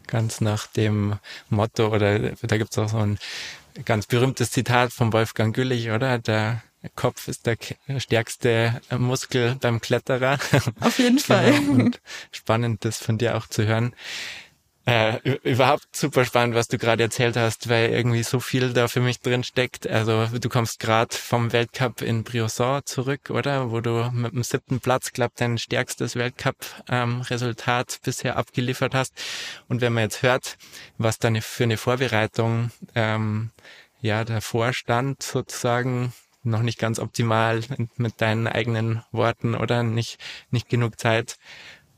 [0.06, 3.18] Ganz nach dem Motto, oder da gibt's auch so ein
[3.84, 6.18] ganz berühmtes Zitat von Wolfgang Güllich, oder?
[6.18, 6.62] Der
[6.94, 7.56] Kopf ist der
[7.98, 10.38] stärkste Muskel beim Kletterer.
[10.80, 11.52] Auf jeden Fall.
[11.52, 11.72] genau.
[11.72, 12.00] Und
[12.30, 13.94] spannend, das von dir auch zu hören.
[14.88, 19.00] Äh, überhaupt super spannend, was du gerade erzählt hast, weil irgendwie so viel da für
[19.00, 19.88] mich drin steckt.
[19.88, 23.72] Also du kommst gerade vom Weltcup in Briouson zurück, oder?
[23.72, 29.12] Wo du mit dem siebten Platz, glaub, dein stärkstes Weltcup-Resultat ähm, bisher abgeliefert hast.
[29.66, 30.56] Und wenn man jetzt hört,
[30.98, 33.50] was da für eine Vorbereitung ähm,
[34.00, 36.12] ja davor stand, sozusagen,
[36.44, 37.60] noch nicht ganz optimal
[37.96, 40.18] mit deinen eigenen Worten oder nicht,
[40.50, 41.38] nicht genug Zeit,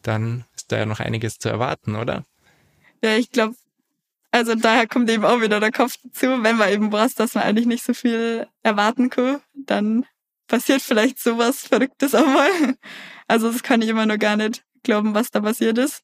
[0.00, 2.24] dann ist da ja noch einiges zu erwarten, oder?
[3.02, 3.54] Ja, ich glaube,
[4.30, 7.44] also daher kommt eben auch wieder der Kopf dazu, wenn man eben weiß, dass man
[7.44, 10.04] eigentlich nicht so viel erwarten kann, dann
[10.48, 12.50] passiert vielleicht sowas Verrücktes auch mal.
[13.30, 16.02] Also das kann ich immer nur gar nicht glauben, was da passiert ist.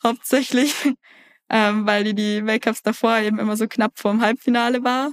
[0.00, 0.72] Hauptsächlich,
[1.50, 5.12] ähm, weil die, die Weltcups davor eben immer so knapp vorm Halbfinale war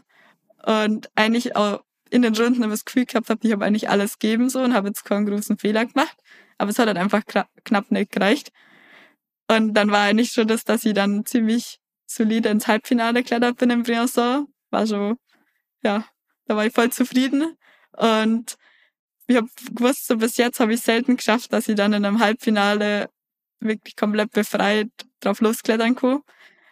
[0.64, 4.20] und eigentlich auch in den Runden immer das Gefühl gehabt habe, ich habe eigentlich alles
[4.20, 6.18] gegeben so und habe jetzt keinen großen Fehler gemacht.
[6.60, 7.24] Aber es hat halt einfach
[7.64, 8.52] knapp nicht gereicht.
[9.50, 13.72] Und dann war eigentlich schon das, dass ich dann ziemlich solide ins Halbfinale geklettert bin
[13.72, 14.46] im Briançon.
[14.70, 15.18] War schon,
[15.82, 16.06] ja,
[16.46, 17.58] da war ich voll zufrieden.
[17.98, 18.58] Und
[19.28, 22.20] ich habe gewusst, so bis jetzt habe ich selten geschafft, dass ich dann in einem
[22.20, 23.10] Halbfinale
[23.60, 26.22] wirklich komplett befreit drauf losklettern kann.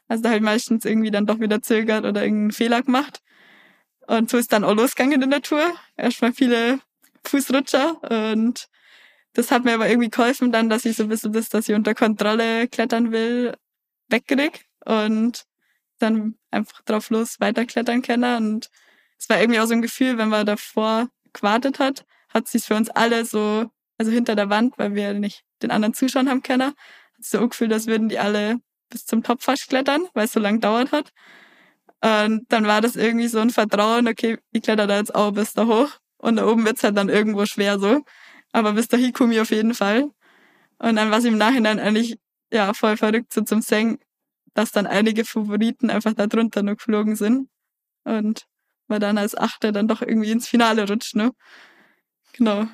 [0.08, 3.22] Also da habe ich meistens irgendwie dann doch wieder zögert oder irgendeinen Fehler gemacht.
[4.06, 5.76] Und so ist dann auch losgegangen in der Tour.
[5.98, 6.80] Erstmal viele
[7.26, 8.70] Fußrutscher und
[9.38, 11.76] das hat mir aber irgendwie geholfen dann, dass ich so ein bisschen das, dass ich
[11.76, 13.56] unter Kontrolle klettern will,
[14.10, 15.46] wegkrieg und
[16.00, 18.24] dann einfach drauf los weiterklettern kann.
[18.24, 18.72] Und
[19.20, 22.74] es war irgendwie auch so ein Gefühl, wenn man davor gewartet hat, hat sich für
[22.74, 23.70] uns alle so,
[24.00, 26.76] also hinter der Wand, weil wir nicht den anderen zuschauen haben können, hat
[27.20, 28.58] sich so ein Gefühl, als würden die alle
[28.90, 31.12] bis zum Top fast klettern, weil es so lang dauert hat.
[32.02, 35.54] Und dann war das irgendwie so ein Vertrauen, okay, ich kletter da jetzt auch bis
[35.54, 35.92] da hoch.
[36.18, 38.04] Und da oben wird's halt dann irgendwo schwer so.
[38.52, 40.10] Aber bis dahin komme ich auf jeden Fall.
[40.80, 42.18] Und dann war es im Nachhinein eigentlich
[42.52, 44.00] ja voll verrückt so zum Singen,
[44.54, 47.50] dass dann einige Favoriten einfach da drunter noch geflogen sind.
[48.04, 48.48] Und
[48.88, 51.32] man dann als Achter dann doch irgendwie ins Finale rutscht, ne?
[52.34, 52.68] Genau.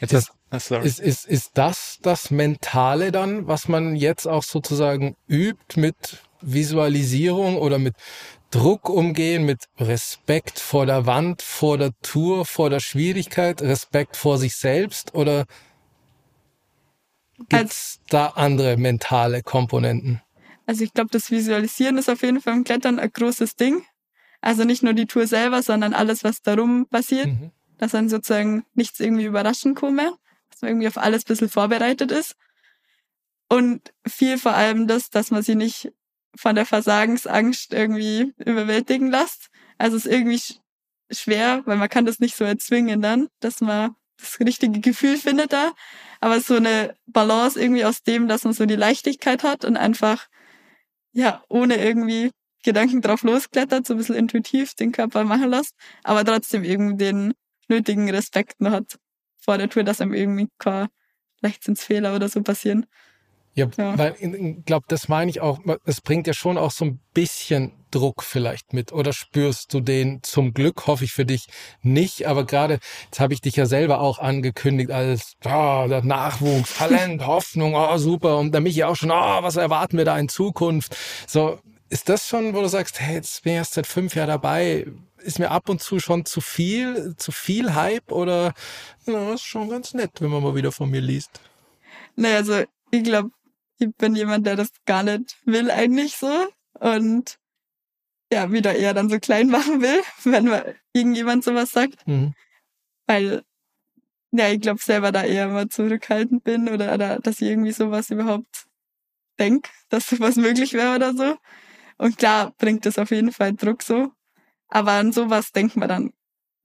[0.00, 0.32] Jetzt ist,
[0.82, 7.56] ist, ist, ist das das Mentale dann, was man jetzt auch sozusagen übt mit Visualisierung
[7.56, 7.94] oder mit
[8.50, 14.38] Druck umgehen, mit Respekt vor der Wand, vor der Tour, vor der Schwierigkeit, Respekt vor
[14.38, 15.46] sich selbst oder
[17.48, 20.20] gibt's da andere mentale Komponenten?
[20.66, 23.84] Also ich glaube, das Visualisieren ist auf jeden Fall im Klettern ein großes Ding.
[24.40, 27.26] Also nicht nur die Tour selber, sondern alles, was darum passiert.
[27.26, 27.50] Mhm.
[27.78, 30.12] Dass dann sozusagen nichts irgendwie überraschend komme,
[30.50, 32.36] dass man irgendwie auf alles ein bisschen vorbereitet ist.
[33.48, 35.92] Und viel vor allem das, dass man sie nicht
[36.36, 39.48] von der Versagensangst irgendwie überwältigen lässt.
[39.78, 40.40] Also es ist irgendwie
[41.10, 45.52] schwer, weil man kann das nicht so erzwingen dann, dass man das richtige Gefühl findet
[45.52, 45.72] da.
[46.20, 50.28] Aber so eine Balance irgendwie aus dem, dass man so die Leichtigkeit hat und einfach,
[51.12, 52.30] ja, ohne irgendwie
[52.62, 57.34] Gedanken drauf losklettert, so ein bisschen intuitiv den Körper machen lässt, aber trotzdem irgendwie den
[57.68, 58.98] nötigen Respekt noch hat
[59.38, 60.88] vor der Tour, dass einem irgendwie kein
[61.40, 62.86] Leichtsinnsfehler oder so passieren.
[63.54, 63.98] Ja, ja.
[63.98, 67.72] weil ich glaube, das meine ich auch, es bringt ja schon auch so ein bisschen
[67.90, 68.92] Druck vielleicht mit.
[68.92, 71.48] Oder spürst du den zum Glück, hoffe ich für dich
[71.82, 72.26] nicht.
[72.26, 77.26] Aber gerade, jetzt habe ich dich ja selber auch angekündigt als oh, der Nachwuchs, Talent,
[77.26, 78.38] Hoffnung, oh super.
[78.38, 80.96] Und der Michi auch schon, oh, was erwarten wir da in Zukunft?
[81.26, 81.58] So,
[81.88, 84.86] ist das schon, wo du sagst, hey, jetzt bin ich erst seit fünf Jahren dabei,
[85.18, 88.54] ist mir ab und zu schon zu viel, zu viel Hype oder
[89.06, 91.40] na, ist schon ganz nett, wenn man mal wieder von mir liest?
[92.16, 93.30] Naja, also ich glaube,
[93.80, 96.30] ich bin jemand, der das gar nicht will eigentlich so
[96.78, 97.38] und
[98.32, 100.62] ja, wieder eher dann so klein machen will, wenn man
[100.92, 102.06] irgendjemand sowas sagt.
[102.06, 102.34] Mhm.
[103.06, 103.42] Weil,
[104.32, 108.10] ja, ich glaube selber da eher mal zurückhaltend bin oder, oder dass ich irgendwie sowas
[108.10, 108.66] überhaupt
[109.38, 111.36] denk, dass sowas möglich wäre oder so.
[111.98, 114.12] Und klar bringt das auf jeden Fall Druck so.
[114.68, 116.12] Aber an sowas denkt man dann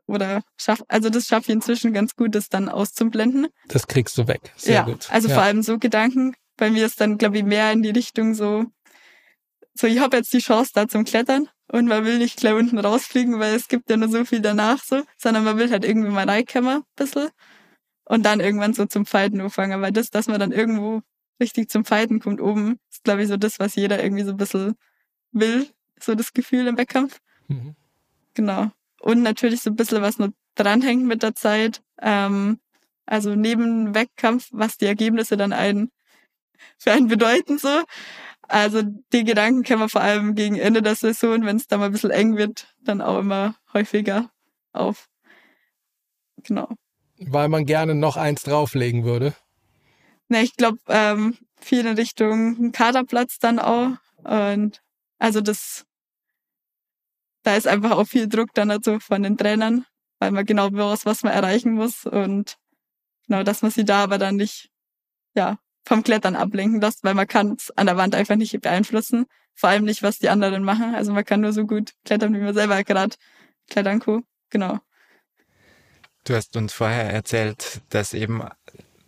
[0.08, 3.47] oder schafft, also das schaffe ich inzwischen ganz gut, das dann auszublenden.
[3.67, 4.54] Das kriegst du weg.
[4.56, 5.10] Sehr ja, gut.
[5.10, 5.34] Also ja.
[5.34, 8.65] vor allem so Gedanken bei mir ist dann, glaube ich, mehr in die Richtung so,
[9.73, 12.77] so ich habe jetzt die Chance da zum Klettern und man will nicht gleich unten
[12.77, 16.11] rausfliegen, weil es gibt ja nur so viel danach so, sondern man will halt irgendwie
[16.11, 17.29] mal reinkommen, ein bisschen.
[18.07, 19.81] Und dann irgendwann so zum Fighten anfangen.
[19.81, 21.01] Weil das, dass man dann irgendwo
[21.39, 24.37] richtig zum Fighten kommt oben, ist, glaube ich, so das, was jeder irgendwie so ein
[24.37, 24.75] bisschen
[25.31, 25.67] will.
[25.99, 27.19] So das Gefühl im Wettkampf.
[27.47, 27.75] Mhm.
[28.35, 28.71] Genau.
[29.01, 31.81] Und natürlich so ein bisschen was noch dranhängt mit der Zeit.
[31.99, 32.59] Ähm,
[33.07, 35.91] also neben Wettkampf, was die Ergebnisse dann einen
[36.77, 37.83] für einen bedeuten so.
[38.47, 41.87] Also die Gedanken kennen wir vor allem gegen Ende der Saison, wenn es da mal
[41.87, 44.29] ein bisschen eng wird, dann auch immer häufiger
[44.71, 45.07] auf.
[46.43, 46.69] Genau.
[47.17, 49.33] Weil man gerne noch eins drauflegen würde.
[50.27, 53.91] Ne, ich glaube, ähm, viel in Richtung Kaderplatz dann auch.
[54.23, 54.81] Und
[55.17, 55.85] also das,
[57.43, 59.85] da ist einfach auch viel Druck dann dazu von den Trainern,
[60.19, 62.57] weil man genau weiß, was man erreichen muss und
[63.27, 64.71] genau, dass man sie da aber dann nicht,
[65.35, 69.25] ja, vom Klettern ablenken lässt, weil man kann es an der Wand einfach nicht beeinflussen.
[69.53, 70.95] Vor allem nicht, was die anderen machen.
[70.95, 73.15] Also man kann nur so gut klettern, wie man selber gerade
[73.69, 74.23] klettern kann.
[74.49, 74.79] Genau.
[76.25, 78.43] Du hast uns vorher erzählt, dass eben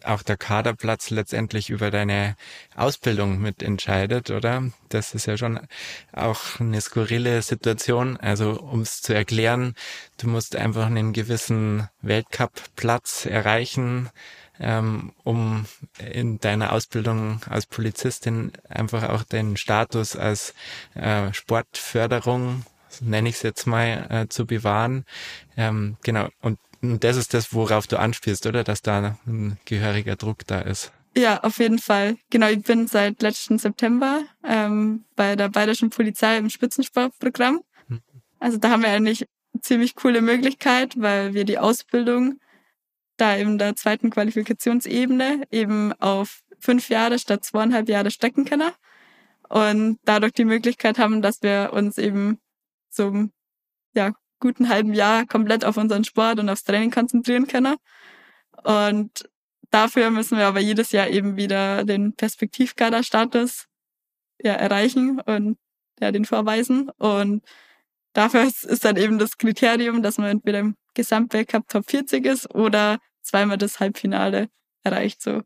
[0.03, 2.35] auch der Kaderplatz letztendlich über deine
[2.75, 4.71] Ausbildung mitentscheidet, oder?
[4.89, 5.59] Das ist ja schon
[6.13, 8.17] auch eine skurrile Situation.
[8.17, 9.73] Also um es zu erklären,
[10.17, 14.09] du musst einfach einen gewissen Weltcup-Platz erreichen,
[14.59, 15.65] ähm, um
[15.99, 20.53] in deiner Ausbildung als Polizistin einfach auch den Status als
[20.95, 22.63] äh, Sportförderung
[23.01, 25.05] nenne ich es jetzt mal, äh, zu bewahren.
[25.55, 26.29] Ähm, genau.
[26.41, 28.63] Und das ist das, worauf du anspielst, oder?
[28.63, 30.91] Dass da ein gehöriger Druck da ist.
[31.15, 32.17] Ja, auf jeden Fall.
[32.29, 37.61] Genau, ich bin seit letzten September ähm, bei der Bayerischen Polizei im Spitzensportprogramm.
[37.87, 38.01] Hm.
[38.39, 42.39] Also da haben wir eigentlich eine ziemlich coole Möglichkeit, weil wir die Ausbildung
[43.17, 48.71] da in der zweiten Qualifikationsebene eben auf fünf Jahre statt zweieinhalb Jahre stecken können
[49.49, 52.39] und dadurch die Möglichkeit haben, dass wir uns eben
[52.89, 53.31] zum
[53.93, 57.75] ja, guten halben Jahr komplett auf unseren Sport und aufs Training konzentrieren können.
[58.63, 59.29] Und
[59.71, 63.65] dafür müssen wir aber jedes Jahr eben wieder den Perspektivkaderstatus
[64.41, 65.57] ja, erreichen und
[65.99, 66.89] ja, den vorweisen.
[66.97, 67.43] Und
[68.13, 72.99] dafür ist dann eben das Kriterium, dass man entweder im Gesamtweltcup Top 40 ist oder
[73.27, 74.49] zweimal das Halbfinale
[74.83, 75.41] erreicht so.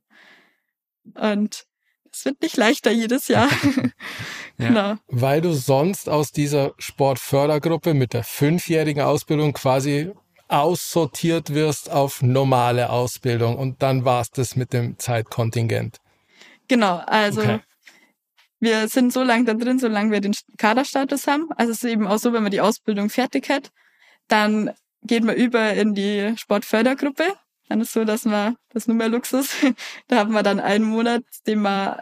[1.16, 1.66] Und
[2.14, 3.50] es wird nicht leichter jedes Jahr.
[4.58, 4.68] ja.
[4.68, 4.96] genau.
[5.08, 10.12] Weil du sonst aus dieser Sportfördergruppe mit der fünfjährigen Ausbildung quasi
[10.48, 16.00] aussortiert wirst auf normale Ausbildung und dann war es das mit dem Zeitkontingent.
[16.68, 17.60] Genau, also okay.
[18.60, 21.50] wir sind so lange da drin, solange wir den Kaderstatus haben.
[21.56, 23.72] Also es ist eben auch so, wenn man die Ausbildung fertig hat,
[24.28, 24.72] dann
[25.04, 27.34] geht man über in die Sportfördergruppe
[27.72, 29.56] dann ist so, dass man, das ist nur mehr Luxus,
[30.08, 32.02] da haben wir dann einen Monat, den man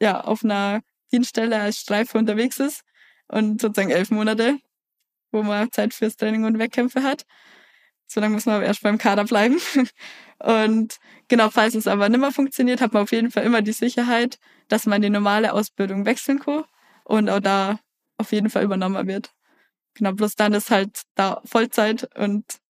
[0.00, 0.80] ja auf einer
[1.12, 2.82] Dienststelle als Streife unterwegs ist
[3.26, 4.58] und sozusagen elf Monate,
[5.32, 7.26] wo man Zeit fürs Training und Wettkämpfe hat.
[8.06, 9.60] So lange muss man aber erst beim Kader bleiben.
[10.42, 10.96] Und
[11.28, 14.38] genau, falls es aber nicht mehr funktioniert, hat man auf jeden Fall immer die Sicherheit,
[14.68, 16.64] dass man die normale Ausbildung wechseln kann
[17.04, 17.78] und auch da
[18.16, 19.32] auf jeden Fall übernommen wird.
[19.94, 22.60] Genau, bloß dann ist halt da Vollzeit und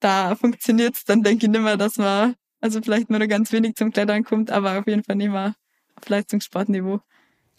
[0.00, 3.76] da funktioniert es dann, denke ich, nicht mehr, dass man also vielleicht nur ganz wenig
[3.76, 5.54] zum Klettern kommt, aber auf jeden Fall nicht mehr
[5.96, 7.00] auf Leistungssportniveau.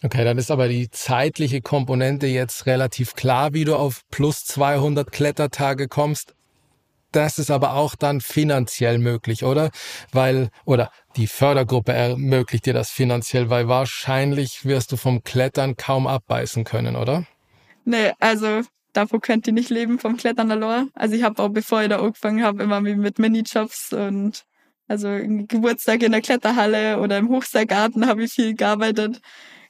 [0.02, 5.12] Okay, dann ist aber die zeitliche Komponente jetzt relativ klar, wie du auf plus 200
[5.12, 6.34] Klettertage kommst.
[7.12, 9.70] Das ist aber auch dann finanziell möglich, oder?
[10.12, 16.06] Weil, oder die Fördergruppe ermöglicht dir das finanziell, weil wahrscheinlich wirst du vom Klettern kaum
[16.06, 17.26] abbeißen können, oder?
[17.84, 20.90] Nee, also davon könnt ihr nicht leben vom Klettern allein.
[20.94, 24.44] Also ich habe auch, bevor ich da angefangen habe, immer mit Minijobs und
[24.88, 25.08] also
[25.48, 29.20] Geburtstag in der Kletterhalle oder im Hochseilgarten habe ich viel gearbeitet.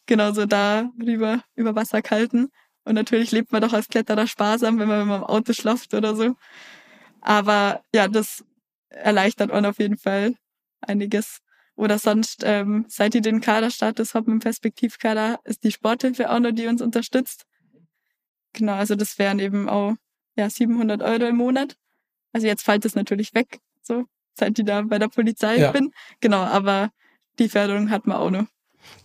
[0.06, 2.48] Genauso da rüber über Wasser kalten.
[2.84, 6.34] Und natürlich lebt man doch als Kletterer sparsam, wenn man, im Auto schlaft oder so.
[7.20, 8.44] Aber ja, das
[8.88, 10.34] erleichtert auch auf jeden Fall
[10.80, 11.40] einiges.
[11.76, 16.52] Oder sonst, ähm, seit ich den Kaderstatus habe im Perspektivkader, ist die Sporthilfe auch noch,
[16.52, 17.44] die uns unterstützt.
[18.52, 19.94] Genau, also das wären eben auch
[20.36, 21.76] ja 700 Euro im Monat.
[22.32, 25.72] Also jetzt fällt es natürlich weg, so seit ich da bei der Polizei ja.
[25.72, 25.92] bin.
[26.20, 26.90] Genau, aber
[27.38, 28.46] die Förderung hat man auch noch.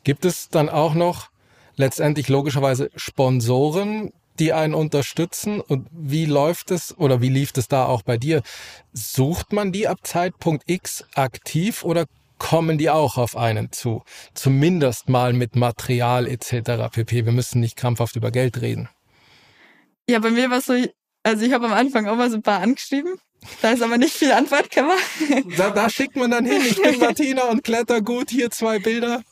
[0.04, 1.30] Gibt es dann auch noch
[1.76, 5.62] letztendlich logischerweise Sponsoren, die einen unterstützen?
[5.62, 8.42] Und wie läuft es oder wie lief es da auch bei dir?
[8.94, 12.06] Sucht man die ab Zeitpunkt X aktiv oder
[12.38, 14.04] kommen die auch auf einen zu?
[14.34, 16.90] Zumindest mal mit Material etc.
[16.92, 17.26] pp.
[17.26, 18.90] Wir müssen nicht krampfhaft über Geld reden.
[20.10, 20.74] Ja, bei mir war es so,
[21.24, 23.16] also ich habe am Anfang auch mal so ein paar angeschrieben.
[23.62, 25.56] Da ist aber nicht viel Antwort, man.
[25.58, 29.24] Da, da schickt man dann hin, ich bin Martina und kletter gut, hier zwei Bilder.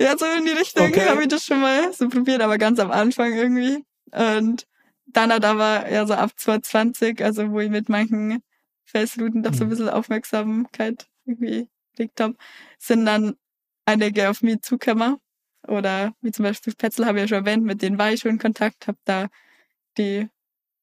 [0.00, 1.08] Ja, so in die Richtung okay.
[1.08, 3.84] habe ich das schon mal so probiert, aber ganz am Anfang irgendwie.
[4.12, 4.66] Und
[5.06, 8.42] dann hat aber ja so ab 2020, also wo ich mit manchen
[8.84, 9.68] Felsrouten doch so ein hm.
[9.70, 12.36] bisschen Aufmerksamkeit irgendwie gelegt habe,
[12.78, 13.36] sind dann
[13.86, 15.16] einige auf mich zugekommen.
[15.66, 18.32] Oder wie zum Beispiel Petzel habe ich ja schon erwähnt, mit denen war ich schon
[18.32, 19.28] in Kontakt, habe da
[19.98, 20.28] die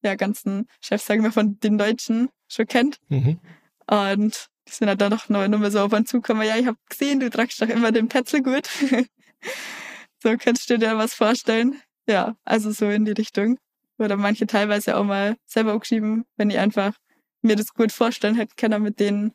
[0.02, 2.98] ja, ganzen Chefs, sagen wir, von den Deutschen schon kennt.
[3.08, 3.38] Mhm.
[3.86, 6.42] Und die sind halt dann noch neu Nummer so auf uns zukommen.
[6.42, 8.68] Ja, ich habe gesehen, du tragst doch immer den Petzel gut.
[10.22, 11.80] so kannst du dir was vorstellen.
[12.06, 13.58] Ja, also so in die Richtung.
[13.98, 16.94] Oder manche teilweise auch mal selber geschrieben, wenn ich einfach
[17.42, 19.32] mir das gut vorstellen hätte können mit denen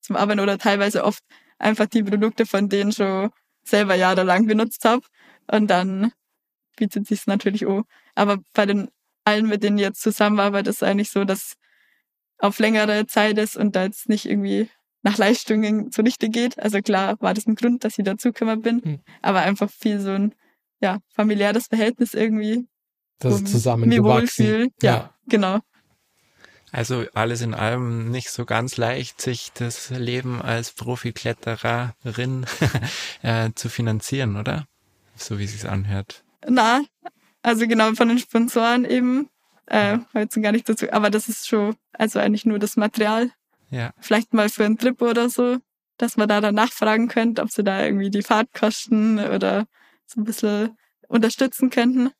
[0.00, 1.22] zum Arbeiten oder teilweise oft
[1.58, 3.30] einfach die Produkte von denen schon
[3.64, 5.04] selber jahrelang benutzt habe.
[5.50, 6.12] Und dann
[6.76, 7.82] bietet sich natürlich auch.
[8.14, 8.88] Aber bei den
[9.28, 11.54] allen, mit denen jetzt zusammenarbeitet, ist eigentlich so, dass
[12.38, 14.68] auf längere Zeit ist und da jetzt nicht irgendwie
[15.02, 16.58] nach Leistungen zunichte geht.
[16.58, 19.00] Also klar war das ein Grund, dass ich dazugekommen bin, mhm.
[19.22, 20.34] aber einfach viel so ein
[20.80, 22.66] ja, familiäres Verhältnis irgendwie.
[23.18, 24.72] Das ist zusammengewachsen.
[24.80, 25.58] Ja, ja, genau.
[26.70, 32.46] Also alles in allem nicht so ganz leicht, sich das Leben als Profiklettererin
[33.22, 34.66] äh, zu finanzieren, oder?
[35.16, 36.24] So wie es sich anhört.
[36.46, 36.82] Na,
[37.42, 39.28] also genau von den Sponsoren eben.
[39.66, 43.30] Äh, heute gar nicht dazu, aber das ist schon, also eigentlich nur das Material.
[43.70, 43.92] Ja.
[44.00, 45.58] Vielleicht mal für einen Trip oder so,
[45.98, 49.66] dass man da dann nachfragen könnte, ob sie da irgendwie die Fahrtkosten oder
[50.06, 50.76] so ein bisschen
[51.08, 52.10] unterstützen könnten.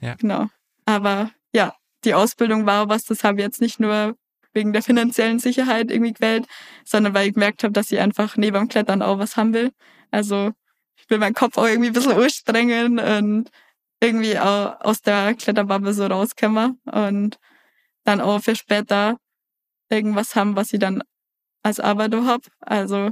[0.00, 0.14] Ja.
[0.14, 0.46] Genau.
[0.86, 1.74] Aber ja,
[2.04, 4.16] die Ausbildung war was, das habe ich jetzt nicht nur
[4.52, 6.46] wegen der finanziellen Sicherheit irgendwie gewählt,
[6.84, 9.72] sondern weil ich gemerkt habe, dass ich einfach neben dem Klettern auch was haben will.
[10.10, 10.52] Also
[10.96, 13.50] ich will meinen Kopf auch irgendwie ein bisschen anstrengen und
[14.00, 17.38] irgendwie auch aus der Kletterbubble so rauskommen und
[18.04, 19.18] dann auch für später
[19.88, 21.02] irgendwas haben, was ich dann
[21.62, 22.42] als Arbeit habe.
[22.60, 23.08] Also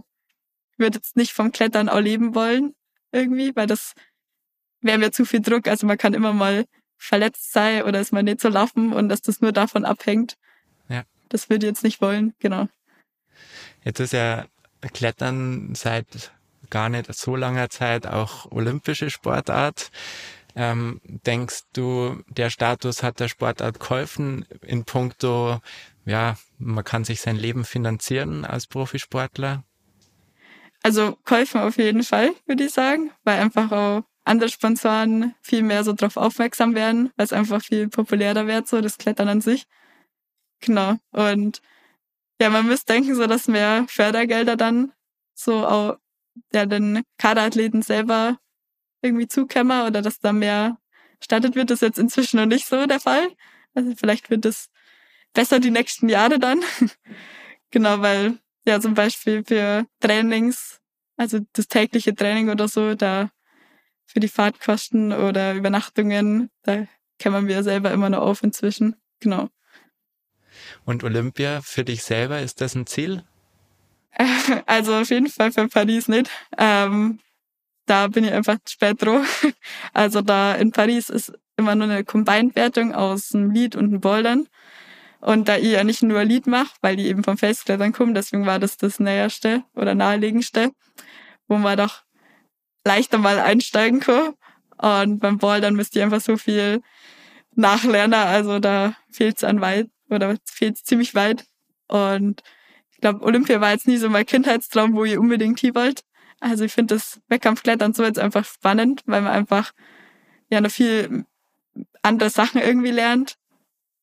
[0.73, 2.75] ich würde jetzt nicht vom Klettern auch leben wollen
[3.13, 3.95] irgendwie, weil das
[4.81, 5.69] wäre mir zu viel Druck.
[5.69, 6.67] Also man kann immer mal
[6.97, 10.37] verletzt sein oder ist mal nicht so laufen und dass das nur davon abhängt.
[10.89, 11.05] Ja.
[11.29, 12.69] Das würde ich jetzt nicht wollen, genau.
[13.85, 14.47] Jetzt ist ja
[14.93, 16.33] Klettern seit
[16.71, 19.91] gar nicht so langer Zeit auch olympische Sportart.
[20.57, 25.61] Ähm, denkst du, der Status hat der Sportart geholfen in puncto,
[26.05, 29.65] ja, man kann sich sein Leben finanzieren als Profisportler?
[30.83, 35.85] Also geholfen auf jeden Fall, würde ich sagen, weil einfach auch andere Sponsoren viel mehr
[35.85, 39.67] so drauf aufmerksam werden, weil es einfach viel populärer wird, so das Klettern an sich.
[40.61, 40.97] Genau.
[41.11, 41.61] Und
[42.41, 44.93] ja, man müsste denken, so dass mehr Fördergelder dann
[45.35, 45.99] so auch
[46.53, 48.39] ja, den Kaderathleten selber
[49.05, 50.79] irgendwie zukämmer oder dass da mehr
[51.23, 53.29] startet wird, das ist jetzt inzwischen noch nicht so der Fall.
[53.75, 54.69] Also vielleicht wird es
[55.33, 56.61] besser die nächsten Jahre dann.
[57.71, 60.81] genau, weil ja zum Beispiel für Trainings,
[61.17, 63.31] also das tägliche Training oder so, da
[64.07, 66.87] für die Fahrtkosten oder Übernachtungen, da
[67.19, 68.97] kämmern wir selber immer noch auf inzwischen.
[69.21, 69.49] Genau.
[70.85, 73.25] Und Olympia für dich selber, ist das ein Ziel?
[74.67, 76.31] Also auf jeden Fall für Paris nicht.
[76.57, 77.19] Ähm,
[77.87, 79.25] da bin ich einfach spät dran.
[79.93, 84.49] Also da in Paris ist immer nur eine Combined-Wertung aus einem Lead und einem Bouldern.
[85.21, 88.45] Und da ich ja nicht nur Lead mache, weil die eben vom Felsklettern kommen, deswegen
[88.45, 90.73] war das das näherste oder naheliegendste,
[91.49, 92.03] wo man doch
[92.85, 94.35] leichter mal einsteigen kann.
[94.77, 96.83] Und beim Bouldern müsst ihr einfach so viel
[97.55, 98.15] nachlernen.
[98.15, 101.47] Also da fehlt es an weit oder fehlt es ziemlich weit.
[101.89, 102.43] Und
[102.91, 106.03] ich glaube, Olympia war jetzt nie so mein Kindheitstraum, wo ihr unbedingt hin wollt.
[106.41, 109.73] Also ich finde das Wettkampfklettern so jetzt einfach spannend, weil man einfach
[110.51, 111.25] ja noch viel
[112.03, 113.37] andere Sachen irgendwie lernt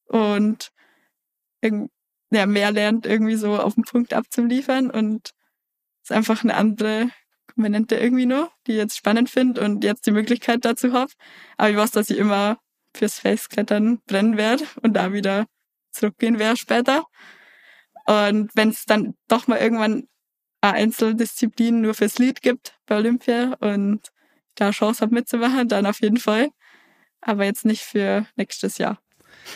[0.05, 0.71] und
[2.32, 5.32] ja, mehr lernt, irgendwie so auf den Punkt abzuliefern und
[6.01, 7.11] es ist einfach eine andere
[7.53, 11.11] Komponente irgendwie nur, die ich jetzt spannend finde und jetzt die Möglichkeit dazu habe.
[11.57, 12.57] Aber ich weiß, dass ich immer
[12.95, 15.45] fürs Felsklettern brennen werde und da wieder
[15.91, 17.05] zurückgehen werde später.
[18.05, 20.07] Und wenn es dann doch mal irgendwann
[20.62, 24.12] eine Einzeldisziplin nur fürs Lied gibt bei Olympia und
[24.55, 26.49] da Chance habe mitzumachen, dann auf jeden Fall.
[27.22, 28.99] Aber jetzt nicht für nächstes Jahr.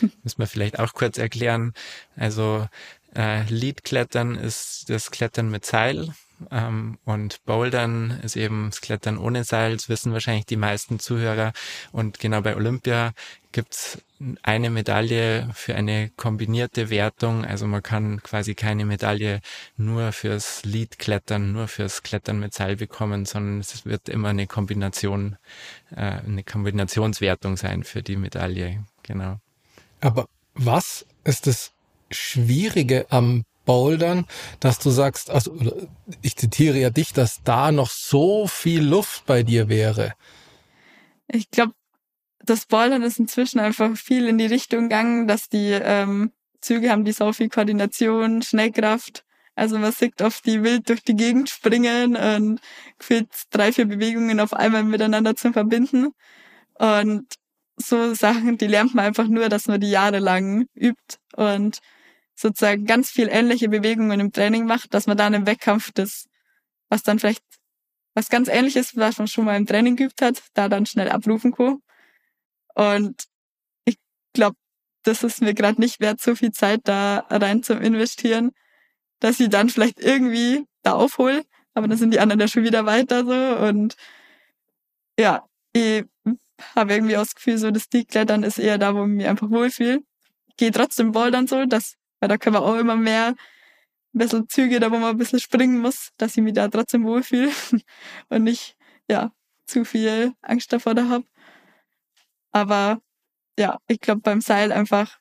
[0.22, 1.72] Müssen wir vielleicht auch kurz erklären.
[2.16, 2.66] Also
[3.14, 6.12] äh, Leadklettern ist das Klettern mit Seil
[6.50, 9.74] ähm, und Bouldern ist eben das Klettern ohne Seil.
[9.74, 11.52] Das wissen wahrscheinlich die meisten Zuhörer.
[11.92, 13.12] Und genau bei Olympia
[13.52, 13.98] gibt's
[14.42, 17.44] eine Medaille für eine kombinierte Wertung.
[17.44, 19.40] Also man kann quasi keine Medaille
[19.76, 25.36] nur fürs Lead-Klettern, nur fürs Klettern mit Seil bekommen, sondern es wird immer eine Kombination,
[25.90, 28.84] äh, eine Kombinationswertung sein für die Medaille.
[29.02, 29.38] Genau.
[30.00, 31.72] Aber was ist das
[32.10, 34.26] Schwierige am Bouldern,
[34.60, 35.58] dass du sagst, also
[36.22, 40.14] ich zitiere ja dich, dass da noch so viel Luft bei dir wäre?
[41.28, 41.72] Ich glaube,
[42.46, 47.04] das Bouldern ist inzwischen einfach viel in die Richtung gegangen, dass die ähm, Züge haben
[47.04, 49.24] die so viel Koordination, Schnellkraft.
[49.54, 52.60] Also man sieht oft die wild durch die Gegend springen und
[52.98, 56.12] gefühlt drei, vier Bewegungen auf einmal miteinander zu verbinden.
[56.74, 57.26] Und
[57.76, 61.78] so Sachen, die lernt man einfach nur, dass man die jahrelang übt und
[62.34, 66.26] sozusagen ganz viel ähnliche Bewegungen im Training macht, dass man dann im Wettkampf das,
[66.88, 67.44] was dann vielleicht
[68.14, 71.52] was ganz ähnliches, was man schon mal im Training geübt hat, da dann schnell abrufen
[71.52, 71.80] kann.
[72.76, 73.24] Und
[73.86, 73.98] ich
[74.34, 74.56] glaube,
[75.02, 78.52] das ist mir gerade nicht wert, so viel Zeit da rein zu investieren,
[79.20, 81.44] dass ich dann vielleicht irgendwie da aufhole.
[81.74, 83.66] Aber dann sind die anderen ja schon wieder weiter so.
[83.66, 83.96] Und
[85.18, 86.04] ja, ich
[86.74, 89.50] habe irgendwie auch das Gefühl, so das Klettern ist eher da, wo ich mich einfach
[89.50, 90.02] wohlfühle.
[90.56, 93.28] Gehe trotzdem bouldern so, das, weil da können wir auch immer mehr
[94.14, 97.04] ein bisschen Züge, da wo man ein bisschen springen muss, dass ich mich da trotzdem
[97.04, 97.50] wohlfühle
[98.28, 98.76] und nicht,
[99.08, 99.32] ja,
[99.66, 101.24] zu viel Angst davor da habe.
[102.56, 103.02] Aber
[103.58, 105.20] ja, ich glaube beim Seil einfach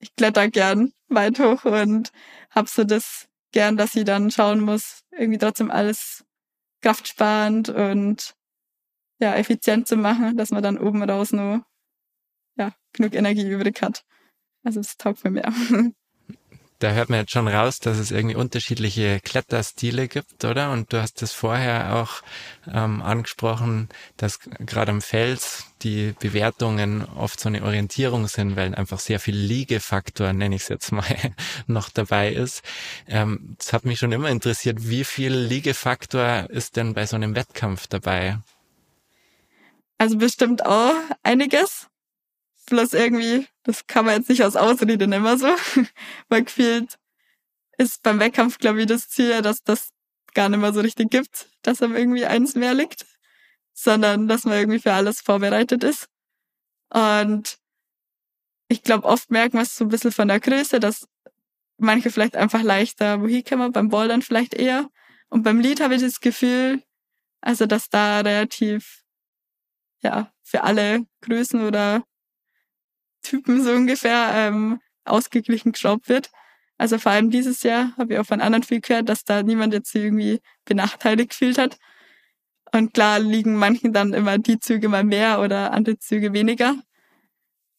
[0.00, 2.10] ich kletter gern weit hoch und
[2.50, 6.24] hab so das gern, dass sie dann schauen muss, irgendwie trotzdem alles
[6.82, 8.34] kraftsparend und
[9.20, 11.64] ja, effizient zu machen, dass man dann oben raus nur
[12.56, 14.04] ja, genug Energie übrig hat.
[14.64, 15.52] Also es taugt mir mehr.
[16.78, 20.70] Da hört man jetzt schon raus, dass es irgendwie unterschiedliche Kletterstile gibt, oder?
[20.70, 22.22] Und du hast es vorher auch
[22.72, 29.00] ähm, angesprochen, dass gerade am Fels die Bewertungen oft so eine Orientierung sind, weil einfach
[29.00, 31.04] sehr viel Liegefaktor, nenne ich es jetzt mal,
[31.66, 32.62] noch dabei ist.
[33.08, 37.34] Ähm, das hat mich schon immer interessiert, wie viel Liegefaktor ist denn bei so einem
[37.34, 38.38] Wettkampf dabei?
[39.98, 41.88] Also bestimmt auch einiges.
[42.68, 45.46] Bloß irgendwie, das kann man jetzt nicht aus Ausrede nehmen so.
[46.28, 46.98] Weil gefühlt
[47.78, 49.90] ist beim Wettkampf, glaube ich, das Ziel, dass das
[50.34, 53.06] gar nicht mehr so richtig gibt, dass einem irgendwie eins mehr liegt,
[53.72, 56.08] sondern dass man irgendwie für alles vorbereitet ist.
[56.90, 57.58] Und
[58.68, 61.08] ich glaube, oft merken wir es so ein bisschen von der Größe, dass
[61.78, 64.90] manche vielleicht einfach leichter wohin kommen, beim Bouldern vielleicht eher.
[65.30, 66.82] Und beim Lied habe ich das Gefühl,
[67.40, 69.04] also dass da relativ,
[70.02, 72.04] ja, für alle Größen oder
[73.28, 76.30] Typen so ungefähr ähm, ausgeglichen geschraubt wird.
[76.78, 79.74] Also vor allem dieses Jahr habe ich auch von anderen viel gehört, dass da niemand
[79.74, 81.76] jetzt irgendwie benachteiligt gefühlt hat.
[82.72, 86.76] Und klar liegen manchen dann immer die Züge mal mehr oder andere Züge weniger.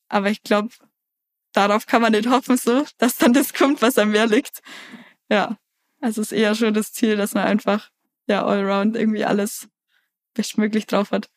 [0.09, 0.69] Aber ich glaube,
[1.53, 4.59] darauf kann man nicht hoffen, so, dass dann das kommt, was am mehr liegt.
[5.29, 5.57] Ja,
[6.01, 7.89] also es ist eher schon das Ziel, dass man einfach
[8.27, 9.67] ja allround irgendwie alles
[10.33, 11.29] bestmöglich drauf hat.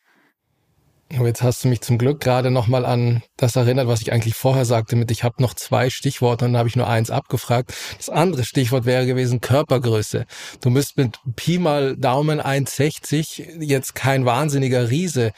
[1.21, 4.65] Jetzt hast du mich zum Glück gerade nochmal an das erinnert, was ich eigentlich vorher
[4.65, 7.71] sagte, mit ich habe noch zwei Stichworte und dann habe ich nur eins abgefragt.
[7.97, 10.25] Das andere Stichwort wäre gewesen Körpergröße.
[10.61, 15.33] Du bist mit Pi mal Daumen 1,60 jetzt kein wahnsinniger Riese.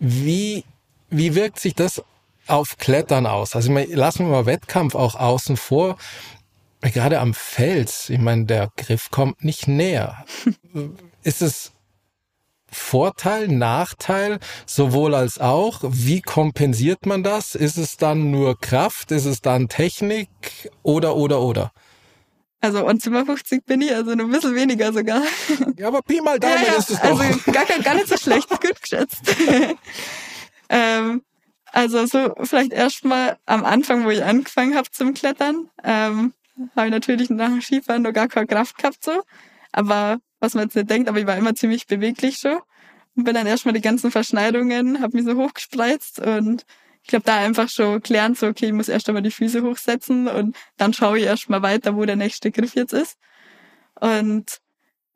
[0.00, 0.64] Wie,
[1.08, 2.02] wie wirkt sich das
[2.48, 3.54] auf Klettern aus?
[3.54, 5.98] Also ich meine, lassen wir mal Wettkampf auch außen vor.
[6.80, 10.24] Gerade am Fels, ich meine, der Griff kommt nicht näher.
[11.22, 11.72] Ist es
[12.70, 15.80] Vorteil, Nachteil, sowohl als auch?
[15.82, 17.54] Wie kompensiert man das?
[17.54, 19.12] Ist es dann nur Kraft?
[19.12, 20.28] Ist es dann Technik?
[20.82, 21.72] Oder, oder, oder?
[22.60, 25.22] Also 1,50 bin ich, also nur ein bisschen weniger sogar.
[25.76, 27.52] Ja, aber Pi mal Daumen ja, ja, ist es also doch.
[27.52, 29.36] gar, gar nicht so schlecht, gut geschätzt.
[30.68, 31.22] ähm,
[31.72, 36.32] also so vielleicht erstmal am Anfang, wo ich angefangen habe zum Klettern, ähm,
[36.74, 39.22] habe ich natürlich nach dem Skifahren noch gar keine Kraft gehabt so.
[39.72, 42.58] Aber was man jetzt nicht denkt, aber ich war immer ziemlich beweglich schon.
[43.14, 46.66] Und bin dann erstmal die ganzen Verschneidungen, habe mich so hochgespreizt und
[47.02, 50.26] ich glaube, da einfach schon gelernt, so, okay, ich muss erst einmal die Füße hochsetzen
[50.26, 53.16] und dann schaue ich erstmal weiter, wo der nächste Griff jetzt ist.
[54.00, 54.58] Und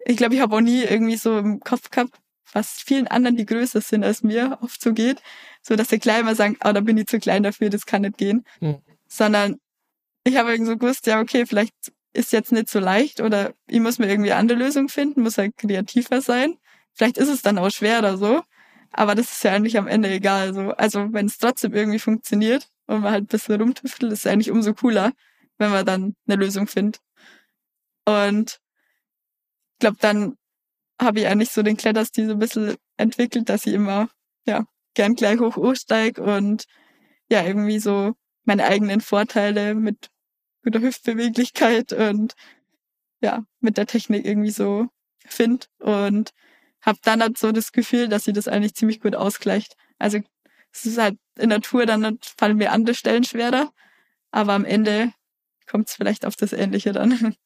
[0.05, 2.17] ich glaube, ich habe auch nie irgendwie so im Kopf gehabt,
[2.53, 5.21] was vielen anderen, die größer sind als mir, oft so geht,
[5.63, 8.03] so dass sie gleich mal sagen, ah, da bin ich zu klein dafür, das kann
[8.03, 8.45] nicht gehen.
[8.61, 8.79] Hm.
[9.09, 9.57] Sondern
[10.25, 11.75] ich habe irgendwie so gewusst, ja, okay, vielleicht
[12.13, 15.39] ist jetzt nicht so leicht oder ich muss mir irgendwie eine andere Lösung finden, muss
[15.39, 16.57] halt kreativer sein.
[16.93, 18.43] Vielleicht ist es dann auch schwer oder so,
[18.93, 20.55] aber das ist ja eigentlich am Ende egal.
[20.55, 20.71] So.
[20.73, 24.51] Also wenn es trotzdem irgendwie funktioniert und man halt ein bisschen rumtüftelt, ist es eigentlich
[24.51, 25.13] umso cooler,
[25.59, 27.01] wenn man dann eine Lösung findet.
[28.05, 28.61] Und
[29.75, 30.37] ich glaube, dann
[31.01, 34.11] habe ich eigentlich so den Kletterstil so ein bisschen entwickelt, dass ich immer
[34.47, 36.65] ja gern gleich hoch hochsteig und
[37.31, 40.11] ja irgendwie so meine eigenen Vorteile mit
[40.63, 42.35] guter Hüftbeweglichkeit und
[43.21, 44.89] ja, mit der Technik irgendwie so
[45.27, 46.33] finde und
[46.83, 49.77] habe dann halt so das Gefühl, dass sie das eigentlich ziemlich gut ausgleicht.
[49.99, 50.19] Also
[50.73, 53.71] es ist halt in der Tour, dann fallen mir andere Stellen schwerer,
[54.31, 55.13] aber am Ende
[55.67, 57.37] kommt es vielleicht auf das Ähnliche dann.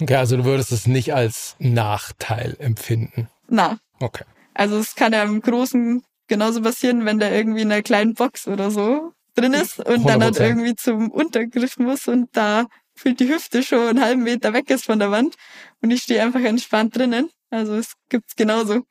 [0.00, 3.28] Okay, also du würdest es nicht als Nachteil empfinden.
[3.46, 3.78] Na.
[4.00, 4.24] Okay.
[4.52, 8.48] Also es kann ja im Großen genauso passieren, wenn der irgendwie in einer kleinen Box
[8.48, 10.46] oder so drin ist und dann halt 100%.
[10.46, 14.84] irgendwie zum Untergriff muss und da fühlt die Hüfte schon einen halben Meter weg ist
[14.84, 15.36] von der Wand
[15.82, 17.30] und ich stehe einfach entspannt drinnen.
[17.50, 18.82] Also es gibt's genauso.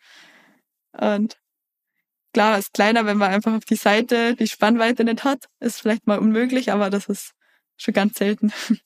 [0.94, 1.38] Und
[2.34, 6.08] klar, ist kleiner, wenn man einfach auf die Seite die Spannweite nicht hat, ist vielleicht
[6.08, 7.32] mal unmöglich, aber das ist
[7.78, 8.52] schon ganz selten.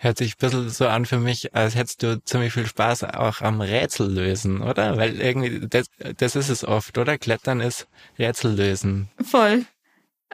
[0.00, 3.40] Hört sich ein bisschen so an für mich, als hättest du ziemlich viel Spaß auch
[3.40, 4.96] am Rätsel lösen, oder?
[4.96, 7.18] Weil irgendwie, das, das ist es oft, oder?
[7.18, 9.08] Klettern ist Rätsel lösen.
[9.20, 9.66] Voll.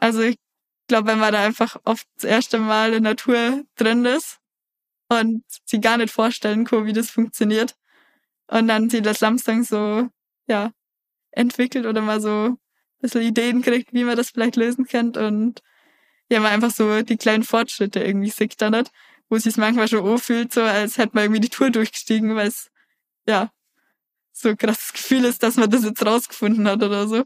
[0.04, 0.36] Also ich
[0.86, 4.38] glaube, wenn man da einfach oft das erste Mal in Tour drin ist
[5.08, 7.74] und sie gar nicht vorstellen kann, wie das funktioniert
[8.48, 10.10] und dann sie das Samstag so,
[10.46, 10.72] ja,
[11.30, 12.58] entwickelt oder mal so ein
[13.00, 15.62] bisschen Ideen kriegt, wie man das vielleicht lösen könnte und
[16.30, 18.90] ja, man einfach so die kleinen Fortschritte irgendwie sieht dann nicht,
[19.30, 22.70] wo es manchmal schon anfühlt, so als hätte man irgendwie die Tour durchgestiegen, weil es,
[23.26, 23.50] ja,
[24.32, 27.24] so krasses Gefühl ist, dass man das jetzt rausgefunden hat oder so.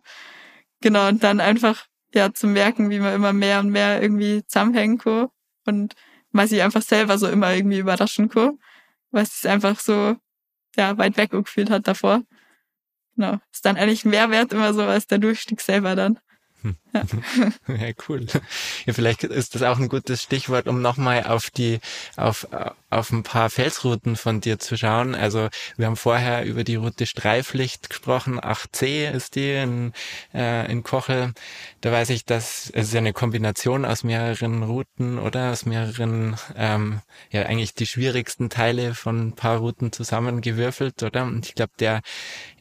[0.81, 4.99] Genau, und dann einfach ja zu merken, wie man immer mehr und mehr irgendwie zusammenhängen
[4.99, 5.29] kann
[5.67, 5.95] und
[6.31, 8.59] man sich einfach selber so immer irgendwie überraschen kann,
[9.11, 10.17] weil es einfach so
[10.77, 12.23] ja weit weg gefühlt hat davor.
[13.17, 13.39] Genau.
[13.53, 16.19] Ist dann eigentlich mehr wert immer so als der Durchstieg selber dann.
[16.93, 17.03] Ja.
[17.69, 18.27] ja, cool.
[18.87, 21.81] Ja, vielleicht ist das auch ein gutes Stichwort, um nochmal auf die,
[22.17, 22.47] auf,
[22.91, 25.15] auf ein paar Felsrouten von dir zu schauen.
[25.15, 28.41] Also wir haben vorher über die Route Streiflicht gesprochen.
[28.41, 29.93] 8C ist die in,
[30.33, 31.33] äh, in Kochel.
[31.81, 36.37] Da weiß ich, dass es ist ja eine Kombination aus mehreren Routen oder aus mehreren,
[36.57, 41.25] ähm, ja eigentlich die schwierigsten Teile von ein paar Routen zusammengewürfelt, oder?
[41.25, 42.01] Und ich glaube, der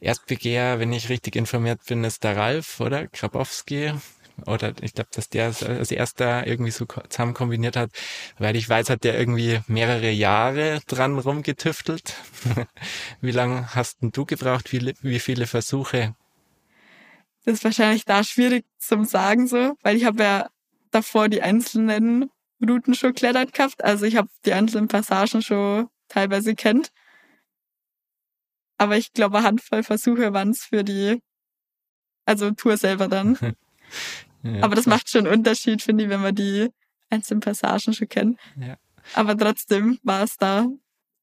[0.00, 3.06] Erstbegeher, wenn ich richtig informiert bin, ist der Ralf, oder?
[3.08, 3.92] Grabowski
[4.46, 7.90] oder ich glaube, dass der als erster irgendwie so zusammen kombiniert hat,
[8.38, 12.14] weil ich weiß, hat der irgendwie mehrere Jahre dran rumgetüftelt.
[13.20, 14.72] wie lange hast denn du gebraucht?
[14.72, 16.14] Wie, wie viele Versuche?
[17.44, 20.50] Das ist wahrscheinlich da schwierig zum Sagen so, weil ich habe ja
[20.90, 22.30] davor die einzelnen
[22.66, 23.82] Routen schon klettert gehabt.
[23.84, 26.90] Also ich habe die einzelnen Passagen schon teilweise kennt.
[28.78, 31.20] Aber ich glaube, eine Handvoll Versuche waren es für die,
[32.24, 33.38] also Tour selber dann.
[34.42, 34.96] Ja, Aber das klar.
[34.96, 36.68] macht schon einen Unterschied, finde ich, wenn man die
[37.10, 38.38] einzelnen Passagen schon kennt.
[38.56, 38.76] Ja.
[39.14, 40.66] Aber trotzdem war es da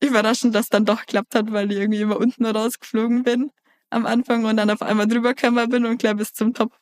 [0.02, 3.52] überraschend, dass dann doch geklappt hat, weil ich irgendwie immer unten rausgeflogen bin
[3.90, 6.78] am Anfang und dann auf einmal drüber gekommen bin und gleich bis zum Top.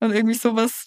[0.00, 0.86] Und irgendwie sowas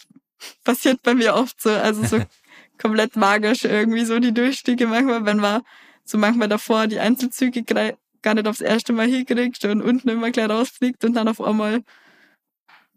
[0.63, 2.23] passiert bei mir oft so, also so
[2.77, 5.61] komplett magisch irgendwie so die Durchstiege manchmal, wenn man
[6.05, 10.49] so manchmal davor die Einzelzüge gar nicht aufs erste Mal hinkriegt und unten immer gleich
[10.49, 11.83] rausfliegt und dann auf einmal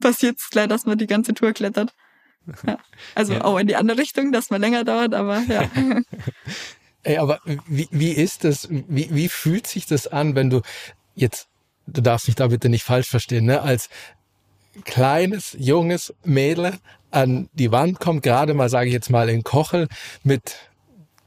[0.03, 1.95] passiert es gleich, dass man die ganze Tour klettert.
[2.67, 2.77] Ja.
[3.15, 3.45] Also ja.
[3.45, 5.71] auch in die andere Richtung, dass man länger dauert, aber ja.
[7.05, 7.39] Ey, aber
[7.69, 10.61] wie, wie ist das, wie, wie fühlt sich das an, wenn du
[11.15, 11.47] jetzt,
[11.87, 13.89] du darfst mich da bitte nicht falsch verstehen, ne, als
[14.85, 16.73] kleines, junges Mädel
[17.13, 19.89] an die Wand kommt, gerade mal, sage ich jetzt mal, in Kochel
[20.25, 20.57] mit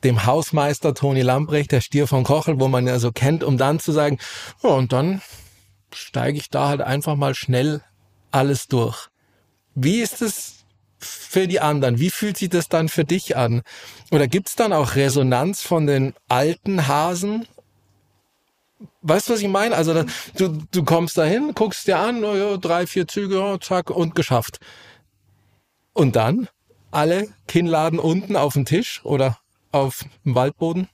[0.04, 3.80] dem Hausmeister Toni Lambrecht, der Stier von Kochel, wo man ja so kennt, um dann
[3.80, 4.20] zu sagen,
[4.64, 5.22] ja, und dann
[5.94, 7.82] steige ich da halt einfach mal schnell
[8.36, 9.08] alles durch.
[9.74, 10.66] Wie ist es
[11.00, 12.00] für die anderen?
[12.00, 13.64] Wie fühlt sich das dann für dich an?
[14.12, 17.48] Oder gibt es dann auch Resonanz von den alten Hasen?
[19.02, 19.76] Weißt du, was ich meine?
[19.76, 20.04] Also
[20.38, 24.16] du, du kommst dahin, guckst dir an, oh ja, drei, vier Züge, oh, zack, und
[24.16, 24.60] geschafft.
[25.94, 26.50] Und dann
[26.92, 29.38] alle Kinnladen unten auf dem Tisch oder
[29.72, 30.90] auf dem Waldboden?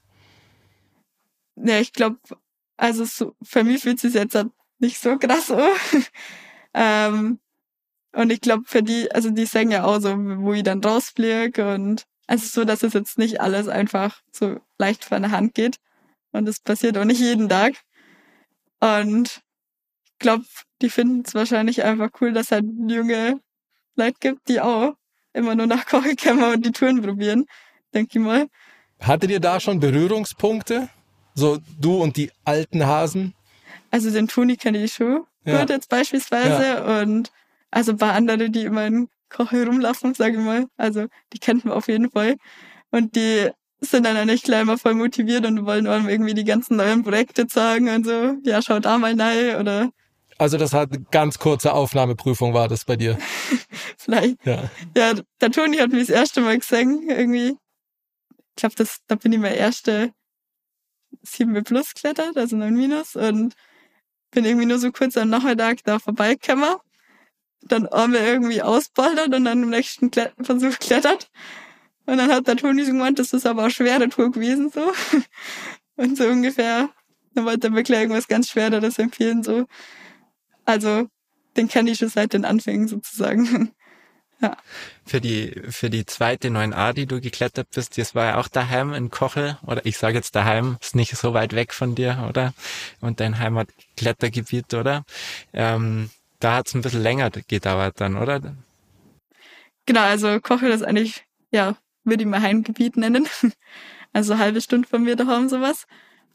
[1.56, 2.18] Ja, ich glaube,
[2.76, 4.36] also so, für mich fühlt es sich jetzt
[4.78, 5.70] nicht so krass an.
[6.74, 7.38] Ähm,
[8.14, 11.74] und ich glaube, für die, also die sagen ja auch so, wo ich dann rausfliege
[11.74, 15.76] und also so, dass es jetzt nicht alles einfach so leicht von der Hand geht.
[16.30, 17.74] Und das passiert auch nicht jeden Tag.
[18.80, 19.42] Und
[20.04, 20.44] ich glaube,
[20.80, 23.40] die finden es wahrscheinlich einfach cool, dass halt junge
[23.96, 24.94] Leute gibt, die auch
[25.32, 27.46] immer nur nach Kochekämmer und die Touren probieren,
[27.94, 28.48] denke ich mal.
[29.00, 30.88] Hattet ihr da schon Berührungspunkte?
[31.34, 33.34] So du und die alten Hasen?
[33.90, 35.60] Also den Toni kenne ich schon ja.
[35.60, 37.00] gut jetzt beispielsweise ja.
[37.00, 37.32] und
[37.70, 40.66] also ein paar andere, die immer in Koche rumlaufen, sage ich mal.
[40.76, 42.36] Also die kennt man auf jeden Fall.
[42.90, 46.76] Und die sind dann eigentlich gleich mal voll motiviert und wollen auch irgendwie die ganzen
[46.76, 49.90] neuen Projekte zeigen und so, ja, schau da mal rein oder
[50.42, 53.16] also das hat eine ganz kurze Aufnahmeprüfung war das bei dir.
[53.96, 54.44] Vielleicht.
[54.44, 54.70] Ja.
[54.96, 57.56] ja, der Toni hat mich das erste Mal gesehen, irgendwie.
[58.30, 60.12] Ich glaube, das, da bin ich mein erste
[61.22, 63.14] 7 Plus klettert, also 9 Minus.
[63.14, 63.54] Und
[64.32, 66.76] bin irgendwie nur so kurz am Nachmittag da vorbeigekommen.
[67.62, 71.30] Dann haben wir irgendwie ausbaldert und dann im nächsten Klet Versuch klettert.
[72.06, 74.92] Und dann hat der Toni so gemeint, das ist aber auch schwere Tour gewesen, so.
[75.96, 76.88] Und so ungefähr,
[77.34, 79.66] dann wollte er wirklich irgendwas ganz Schwereres empfehlen, so.
[80.64, 81.06] Also,
[81.56, 83.72] den kenne ich schon seit den Anfängen sozusagen.
[84.42, 84.56] Ja.
[85.06, 88.92] Für die, für die zweite 9a, die du geklettert bist, das war ja auch daheim
[88.92, 92.52] in Kochel, oder ich sage jetzt daheim, ist nicht so weit weg von dir, oder?
[93.00, 95.04] Und dein Heimatklettergebiet, oder?
[95.52, 98.56] Ähm, da hat es ein bisschen länger gedauert dann, oder?
[99.86, 103.28] Genau, also Kochel ist eigentlich, ja, würde ich mal Heimgebiet nennen.
[104.14, 105.86] Also halbe Stunde von mir daheim sowas.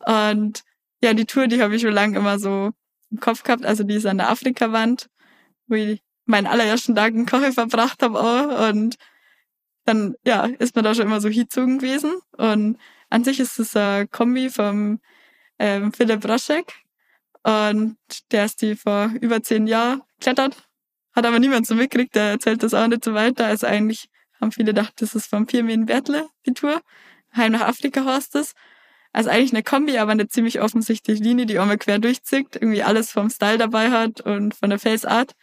[0.04, 0.64] Und
[1.04, 2.72] ja, die Tour, die habe ich schon lange immer so
[3.12, 3.68] im Kopf gehabt.
[3.68, 5.12] Also die ist an der Afrika-Wand,
[5.68, 8.70] wo ich meinen allerersten Tag in Koche verbracht habe auch.
[8.70, 8.98] Und
[9.86, 12.20] dann, ja, ist man da schon immer so hinzogen gewesen.
[12.38, 12.78] Und
[13.10, 15.00] an sich ist es ein Kombi vom
[15.60, 16.74] ähm, Philipp Roschek.
[17.44, 17.98] Und
[18.32, 20.58] der ist die vor über zehn Jahren klettert.
[21.16, 23.46] Hat aber niemand so mitgekriegt, der erzählt das auch nicht so weiter.
[23.46, 24.10] Also eigentlich
[24.40, 26.82] haben viele gedacht, das ist vom Firmin Bertle, die Tour.
[27.36, 28.54] Heim nach Afrika heißt es.
[29.14, 32.56] Also eigentlich eine Kombi, aber eine ziemlich offensichtliche Linie, die auch mal quer durchzieht.
[32.56, 35.34] Irgendwie alles vom Style dabei hat und von der Face Art.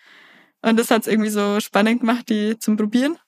[0.64, 3.18] Und das hat es irgendwie so spannend gemacht, die zum Probieren.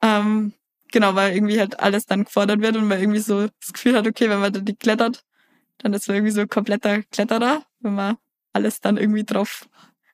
[0.00, 0.54] Ähm,
[0.90, 4.06] genau, weil irgendwie halt alles dann gefordert wird und man irgendwie so das Gefühl hat,
[4.06, 5.24] okay, wenn man da die klettert,
[5.78, 8.16] dann ist man irgendwie so kompletter Kletterer, wenn man
[8.54, 9.68] alles dann irgendwie drauf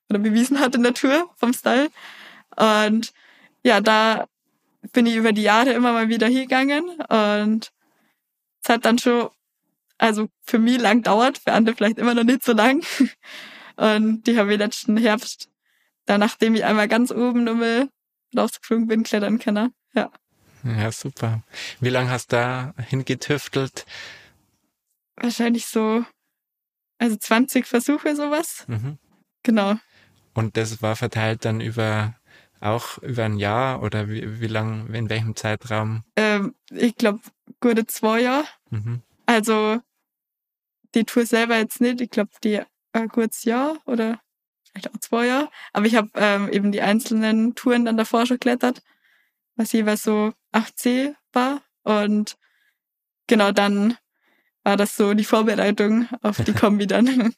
[0.09, 1.89] oder bewiesen hat in der Tour vom Style.
[2.57, 3.13] Und
[3.63, 4.27] ja, da
[4.93, 7.71] bin ich über die Jahre immer mal wieder hingegangen und
[8.65, 9.29] es hat dann schon,
[9.99, 12.85] also für mich lang dauert, für andere vielleicht immer noch nicht so lang.
[13.77, 15.49] Und die habe ich letzten Herbst,
[16.09, 17.91] da nachdem ich einmal ganz oben nochmal
[18.35, 19.75] rausgeflogen bin, klettern können.
[19.95, 20.11] Ja.
[20.65, 21.43] Ja, super.
[21.81, 23.85] Wie lange hast du da hingetüftelt?
[25.17, 26.05] Wahrscheinlich so,
[26.99, 28.65] also 20 Versuche, sowas.
[28.69, 28.99] Mhm.
[29.43, 29.75] Genau.
[30.33, 32.15] Und das war verteilt dann über
[32.61, 36.05] auch über ein Jahr oder wie, wie lang, in welchem Zeitraum?
[36.17, 37.21] Ähm, ich glaube,
[37.61, 38.49] gute zwei Jahre.
[38.71, 39.03] Mhm.
[39.27, 39.81] Also
[40.95, 42.01] die Tour selber jetzt nicht.
[42.01, 44.21] Ich glaube, die ein gutes Jahr oder
[44.71, 45.51] vielleicht auch zwei Jahre.
[45.73, 48.83] Aber ich habe ähm, eben die einzelnen Touren dann davor schon geklettert,
[49.57, 51.63] was jeweils so 8C war.
[51.83, 52.37] Und
[53.27, 53.97] genau dann
[54.63, 57.35] war das so die Vorbereitung auf die Kombi dann.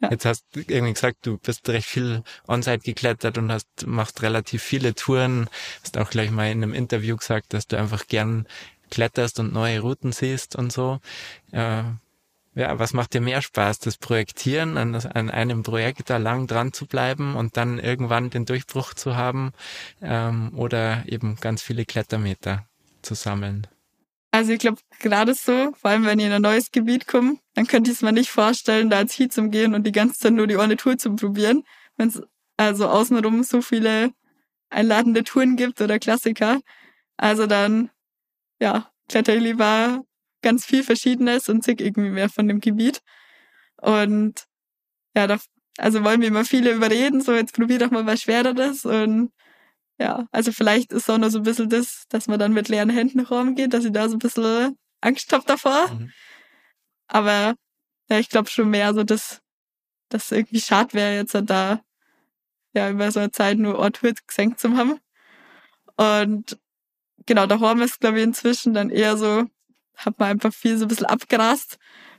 [0.00, 0.10] Ja.
[0.10, 4.62] Jetzt hast du irgendwie gesagt, du bist recht viel on-site geklettert und hast, machst relativ
[4.62, 5.48] viele Touren.
[5.82, 8.46] Hast auch gleich mal in einem Interview gesagt, dass du einfach gern
[8.90, 11.00] kletterst und neue Routen siehst und so.
[11.52, 11.84] Äh,
[12.60, 13.78] ja, was macht dir mehr Spaß?
[13.78, 18.44] Das Projektieren, an, an einem Projekt da lang dran zu bleiben und dann irgendwann den
[18.44, 19.52] Durchbruch zu haben
[20.02, 22.66] ähm, oder eben ganz viele Klettermeter
[23.02, 23.66] zu sammeln?
[24.30, 27.66] Also ich glaube, gerade so, vor allem wenn ich in ein neues Gebiet komme, dann
[27.66, 30.32] könnte ich es mir nicht vorstellen, da als Heat zu gehen und die ganze Zeit
[30.32, 31.64] nur die eine Tour zu probieren.
[31.96, 32.22] Wenn es
[32.56, 34.12] also außenrum so viele
[34.68, 36.60] einladende Touren gibt oder Klassiker.
[37.16, 37.90] Also dann,
[38.60, 40.04] ja, kletter ich lieber
[40.42, 43.00] ganz viel Verschiedenes und zick irgendwie mehr von dem Gebiet.
[43.76, 44.46] Und
[45.14, 45.38] ja, da,
[45.78, 49.32] also wollen wir immer viele überreden, so jetzt probier doch mal was Schwereres und
[49.98, 52.88] ja, also vielleicht ist auch noch so ein bisschen das, dass man dann mit leeren
[52.88, 55.88] Händen rumgeht, dass ich da so ein bisschen Angst habe davor.
[55.92, 56.10] Mhm.
[57.06, 57.54] Aber
[58.08, 59.42] ja, ich glaube schon mehr so, dass
[60.08, 61.80] das irgendwie schade wäre, jetzt da
[62.72, 64.98] ja über so eine Zeit nur Ort gesenkt zu haben.
[65.96, 66.58] Und
[67.26, 69.44] genau, da haben wir es, glaube ich, inzwischen dann eher so,
[70.04, 71.78] hat man einfach viel so ein bisschen abgerast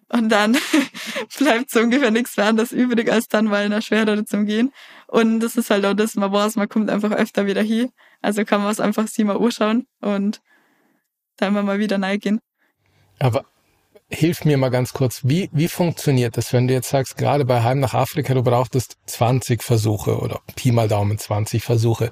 [0.09, 0.57] und dann
[1.37, 4.73] bleibt so ungefähr nichts mehr anderes übrig, als dann mal in der Schwerere zu gehen.
[5.07, 7.89] Und das ist halt auch das, man weiß, man kommt einfach öfter wieder hier.
[8.21, 10.41] Also kann man es einfach sie mal anschauen und
[11.37, 12.39] dann mal wieder reingehen.
[13.19, 13.45] Aber
[14.09, 17.63] hilf mir mal ganz kurz, wie, wie funktioniert das, wenn du jetzt sagst, gerade bei
[17.63, 22.11] Heim nach Afrika, du brauchtest 20 Versuche oder Pi mal Daumen 20 Versuche.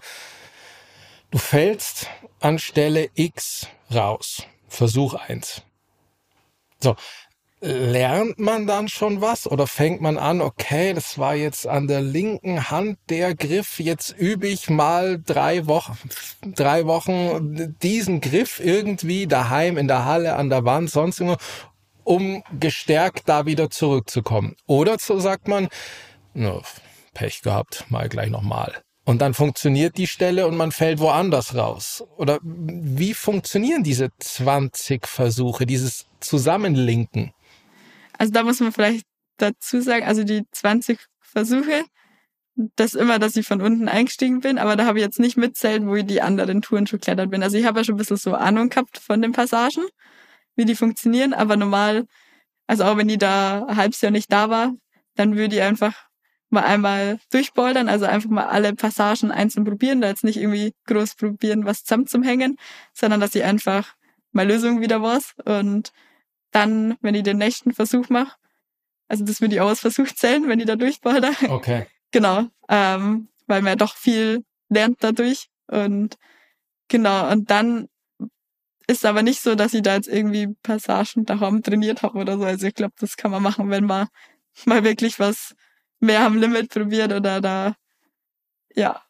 [1.32, 2.08] Du fällst
[2.40, 4.44] an Stelle X raus.
[4.70, 5.64] Versuch eins.
[6.82, 6.96] So,
[7.62, 12.02] lernt man dann schon was oder fängt man an, okay, das war jetzt an der
[12.02, 15.98] linken Hand der Griff, jetzt übe ich mal drei Wochen,
[16.42, 21.38] drei Wochen diesen Griff irgendwie daheim in der Halle, an der Wand, sonst irgendwo,
[22.06, 24.56] um gestärkt da wieder zurückzukommen.
[24.66, 25.68] Oder so sagt man,
[27.14, 28.82] Pech gehabt, mal gleich nochmal.
[29.10, 32.04] Und dann funktioniert die Stelle und man fällt woanders raus.
[32.18, 37.32] Oder wie funktionieren diese 20 Versuche, dieses Zusammenlinken?
[38.20, 39.08] Also da muss man vielleicht
[39.38, 41.86] dazu sagen, also die 20 Versuche,
[42.76, 45.88] das immer, dass ich von unten eingestiegen bin, aber da habe ich jetzt nicht mitzählt,
[45.88, 47.42] wo ich die anderen Touren schon klettert bin.
[47.42, 49.86] Also ich habe ja schon ein bisschen so Ahnung gehabt von den Passagen,
[50.56, 52.06] wie die funktionieren, aber normal,
[52.68, 54.76] also auch wenn die da ein halbes Jahr nicht da war,
[55.16, 56.09] dann würde ich einfach
[56.50, 61.16] mal einmal durchbouldern, also einfach mal alle Passagen einzeln probieren, da jetzt nicht irgendwie groß
[61.16, 62.58] probieren, was zusammen zum Hängen,
[62.94, 63.96] sondern dass ich einfach
[64.32, 65.92] mal Lösung wieder was und
[66.52, 68.36] dann, wenn ich den nächsten Versuch mache,
[69.08, 71.32] also das würde ich auch als Versuch zählen, wenn ich da durchballer.
[71.50, 71.86] Okay.
[72.12, 76.18] genau, ähm, weil man ja doch viel lernt dadurch und
[76.88, 77.88] genau, und dann
[78.88, 82.44] ist aber nicht so, dass ich da jetzt irgendwie Passagen daheim trainiert habe oder so.
[82.44, 84.08] Also ich glaube, das kann man machen, wenn man
[84.66, 85.56] mal wirklich was
[86.00, 87.76] mehr am Limit probiert oder da,
[88.76, 89.02] ja,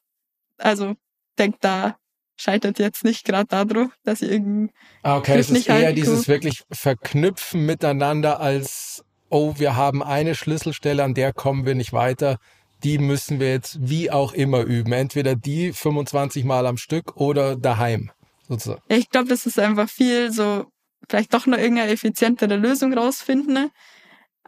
[0.58, 0.96] also
[1.38, 2.00] denkt da
[2.40, 4.72] scheitert jetzt nicht gerade daran, dass ich irgendwie.
[5.04, 11.04] Ah, okay, es ist eher dieses wirklich Verknüpfen miteinander als, oh, wir haben eine Schlüsselstelle,
[11.04, 12.38] an der kommen wir nicht weiter.
[12.84, 14.94] Die müssen wir jetzt wie auch immer üben.
[14.94, 18.10] Entweder die 25 Mal am Stück oder daheim.
[18.48, 18.82] Sozusagen.
[18.88, 20.66] Ich glaube, das ist einfach viel so,
[21.10, 23.70] vielleicht doch noch irgendeine effizientere Lösung rausfinden.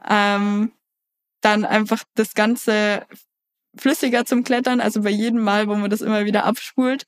[0.09, 0.71] Ähm,
[1.41, 3.05] dann einfach das Ganze
[3.75, 7.05] flüssiger zum Klettern, also bei jedem Mal, wo man das immer wieder abspult,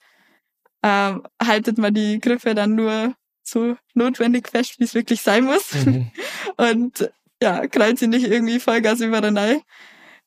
[0.82, 5.74] äh, haltet man die Griffe dann nur so notwendig fest, wie es wirklich sein muss.
[5.74, 6.12] Mhm.
[6.58, 7.12] Und
[7.42, 9.62] ja, krallt sie nicht irgendwie Vollgas über den Ei.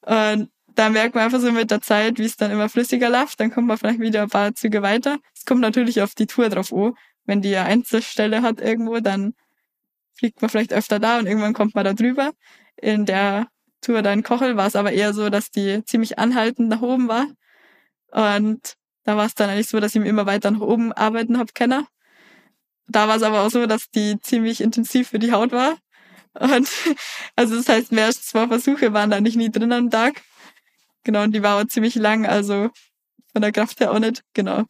[0.02, 3.40] Und da merkt man einfach so mit der Zeit, wie es dann immer flüssiger läuft,
[3.40, 5.18] dann kommt man vielleicht wieder ein paar Züge weiter.
[5.34, 6.92] Es kommt natürlich auf die Tour drauf an.
[7.24, 9.34] Wenn die eine Einzelstelle hat irgendwo, dann
[10.14, 12.32] fliegt man vielleicht öfter da und irgendwann kommt man da drüber.
[12.76, 13.48] In der
[13.86, 17.06] Tour da in Kochel war es aber eher so, dass die ziemlich anhaltend nach oben
[17.06, 17.26] war.
[18.10, 18.74] Und
[19.04, 21.86] da war es dann eigentlich so, dass ich immer weiter nach oben arbeiten hab können.
[22.88, 25.76] Da war es aber auch so, dass die ziemlich intensiv für die Haut war.
[26.34, 26.68] Und
[27.36, 30.20] also das heißt, mehr als zwei Versuche waren da nicht nie drin am Tag.
[31.04, 32.70] Genau, und die war auch ziemlich lang, also
[33.32, 34.64] von der Kraft her auch nicht, genau.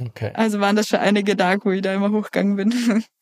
[0.00, 0.32] Okay.
[0.34, 3.04] Also waren das schon einige Tage, wo ich da immer hochgegangen bin.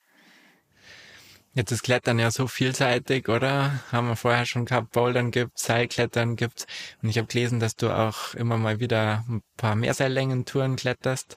[1.58, 3.82] Jetzt ist Klettern ja so vielseitig, oder?
[3.90, 6.68] Haben wir vorher schon gehabt, Bouldern gibt, Seilklettern gibt.
[7.02, 11.36] Und ich habe gelesen, dass du auch immer mal wieder ein paar Mehrseillängen-Touren kletterst.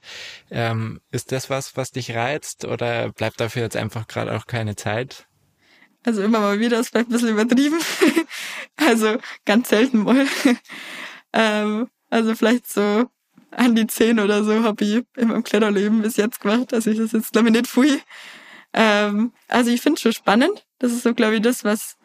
[0.52, 4.76] Ähm, ist das was, was dich reizt oder bleibt dafür jetzt einfach gerade auch keine
[4.76, 5.26] Zeit?
[6.04, 7.80] Also immer mal wieder, es bleibt ein bisschen übertrieben.
[8.76, 10.28] also ganz selten mal.
[11.34, 13.10] ähm, also vielleicht so
[13.50, 16.76] an die zehn oder so habe ich in meinem Kletterleben bis jetzt gemacht.
[16.76, 18.00] Also ich das jetzt glaube ich nicht viel.
[18.74, 20.66] Ähm, also ich finde es schon spannend.
[20.80, 21.98] Das ist so, glaube ich, das, was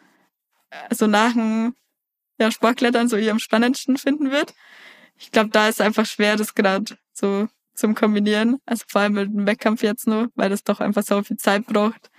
[0.91, 1.75] so nach dem
[2.39, 4.53] ja, Sportklettern so ihr am spannendsten finden wird.
[5.17, 8.57] Ich glaube, da ist einfach schwer, das gerade so zum Kombinieren.
[8.65, 11.65] Also vor allem mit dem Wettkampf jetzt nur, weil das doch einfach so viel Zeit
[11.65, 12.09] braucht.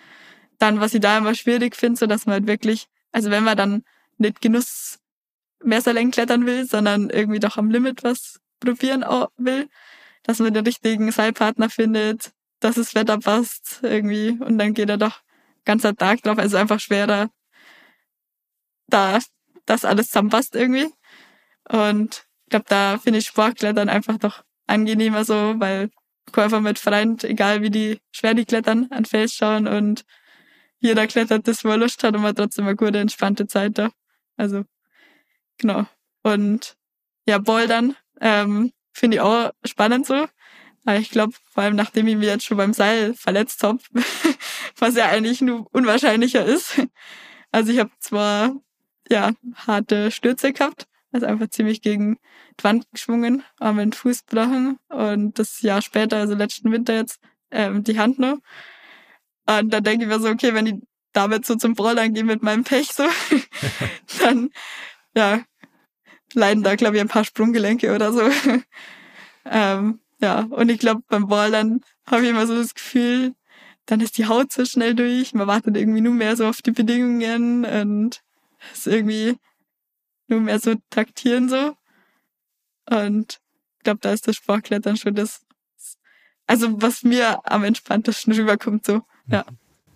[0.58, 3.56] Dann, was ich da immer schwierig finde, so dass man halt wirklich, also wenn man
[3.56, 3.84] dann
[4.16, 4.98] nicht Genuss
[5.62, 9.04] Messerlängen klettern will, sondern irgendwie doch am Limit was probieren
[9.36, 9.68] will,
[10.22, 14.98] dass man den richtigen Seilpartner findet, dass das Wetter passt irgendwie und dann geht er
[14.98, 15.20] doch
[15.64, 16.38] ganzer Tag drauf.
[16.38, 17.30] Also einfach schwerer,
[18.88, 19.18] da
[19.66, 20.88] das alles zusammenpasst irgendwie.
[21.68, 25.90] Und ich glaube, da finde ich Sportklettern einfach doch angenehmer so, weil
[26.32, 30.04] Käufer mit Freund, egal wie die schwer die klettern, an Fels schauen und
[30.80, 33.90] jeder klettert das, wo er Lust hat und man trotzdem eine gute, entspannte Zeit da.
[34.36, 34.64] Also,
[35.58, 35.86] genau.
[36.22, 36.76] Und
[37.26, 40.26] ja, Bouldern ähm, finde ich auch spannend so.
[40.88, 43.78] Aber ich glaube, vor allem nachdem ich mich jetzt schon beim Seil verletzt habe,
[44.78, 46.80] was ja eigentlich nur unwahrscheinlicher ist.
[47.52, 48.56] Also ich habe zwar
[49.06, 49.32] ja
[49.66, 52.16] harte Stürze gehabt, also einfach ziemlich gegen
[52.58, 57.20] die Wand geschwungen, aber mit Fuß gebrochen und das Jahr später, also letzten Winter jetzt,
[57.50, 58.38] ähm, die Hand noch.
[59.44, 60.76] Und dann denke ich mir so, okay, wenn ich
[61.12, 63.04] damit so zum Brawlern gehe mit meinem Pech so,
[64.20, 64.48] dann
[65.14, 65.42] ja,
[66.32, 68.22] leiden da, glaube ich, ein paar Sprunggelenke oder so.
[69.44, 73.34] ähm, ja, und ich glaube, beim Ballern habe ich immer so das Gefühl,
[73.86, 76.72] dann ist die Haut so schnell durch, man wartet irgendwie nur mehr so auf die
[76.72, 78.22] Bedingungen und
[78.72, 79.38] ist irgendwie
[80.26, 81.74] nur mehr so taktieren so.
[82.90, 83.40] Und
[83.78, 85.40] ich glaube, da ist das Sportklettern schon das,
[86.46, 89.44] also was mir am entspanntesten rüberkommt so, ja.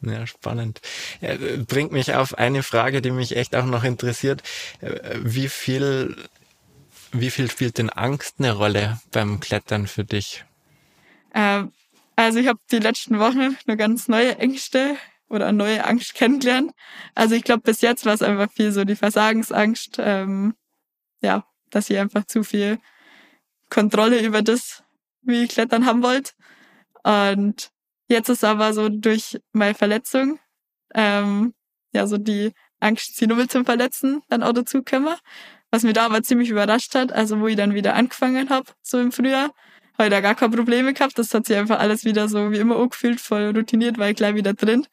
[0.04, 0.80] Ja, spannend.
[1.20, 1.36] Ja,
[1.68, 4.42] bringt mich auf eine Frage, die mich echt auch noch interessiert.
[5.22, 6.16] Wie viel
[7.12, 10.44] wie viel spielt denn Angst eine Rolle beim Klettern für dich?
[11.32, 11.64] Äh,
[12.16, 14.96] also ich habe die letzten Wochen eine ganz neue Ängste
[15.28, 16.72] oder neue Angst kennengelernt.
[17.14, 20.54] Also ich glaube, bis jetzt war es einfach viel so die Versagensangst, ähm,
[21.22, 22.78] ja, dass ich einfach zu viel
[23.70, 24.82] Kontrolle über das,
[25.22, 26.32] wie ich klettern haben wollte.
[27.02, 27.70] Und
[28.08, 30.38] jetzt ist aber so durch meine Verletzung,
[30.94, 31.54] ähm,
[31.92, 35.16] ja, so die Angst, sie nur zum Verletzen dann auch dazu kommen.
[35.72, 39.00] Was mir da aber ziemlich überrascht hat, also wo ich dann wieder angefangen habe, so
[39.00, 39.50] im Frühjahr,
[39.94, 41.18] habe ich da gar keine Probleme gehabt.
[41.18, 44.34] Das hat sich einfach alles wieder so wie immer angefühlt, voll routiniert, war ich gleich
[44.34, 44.86] wieder drin.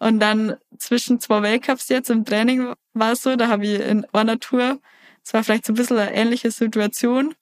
[0.00, 4.04] Und dann zwischen zwei Weltcups jetzt im Training war es so, da habe ich in
[4.12, 4.80] einer Tour,
[5.24, 7.34] es war vielleicht so ein bisschen eine ähnliche Situation.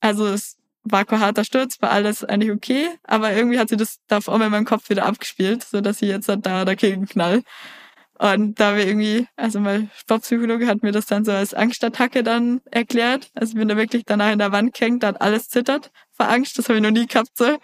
[0.00, 4.00] Also es war kein harter Sturz, war alles eigentlich okay, aber irgendwie hat sich das
[4.08, 7.42] da einmal in meinem Kopf wieder abgespielt, so dass ich jetzt da dagegen knall.
[8.22, 12.60] Und da wir irgendwie, also mein Sportpsychologe hat mir das dann so als Angstattacke dann
[12.70, 13.32] erklärt.
[13.34, 16.28] Also ich bin da wirklich danach in der Wand gehängt, da hat alles zittert vor
[16.28, 16.56] Angst.
[16.56, 17.58] Das habe ich noch nie gehabt so.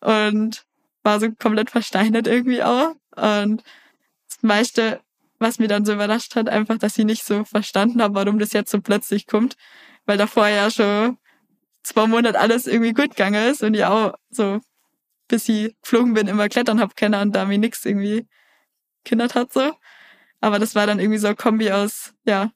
[0.00, 0.64] Und
[1.02, 2.94] war so komplett versteinert irgendwie auch.
[3.16, 3.62] Und
[4.30, 5.02] das meiste,
[5.38, 8.54] was mir dann so überrascht hat, einfach, dass ich nicht so verstanden habe, warum das
[8.54, 9.56] jetzt so plötzlich kommt.
[10.06, 11.18] Weil davor ja schon
[11.82, 14.58] zwei Monate alles irgendwie gut gegangen ist und ich auch so,
[15.28, 18.26] bis ich geflogen bin, immer klettern hab können und da mir nichts irgendwie
[19.04, 19.72] kindert hat so.
[20.42, 22.50] Aber das war dann irgendwie so ein Kombi aus, ja,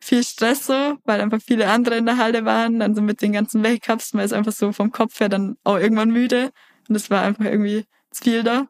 [0.00, 3.32] viel Stress so, weil einfach viele andere in der Halle waren, dann so mit den
[3.32, 6.52] ganzen Weltcups, man ist einfach so vom Kopf her dann auch irgendwann müde
[6.88, 8.68] und es war einfach irgendwie zu viel da.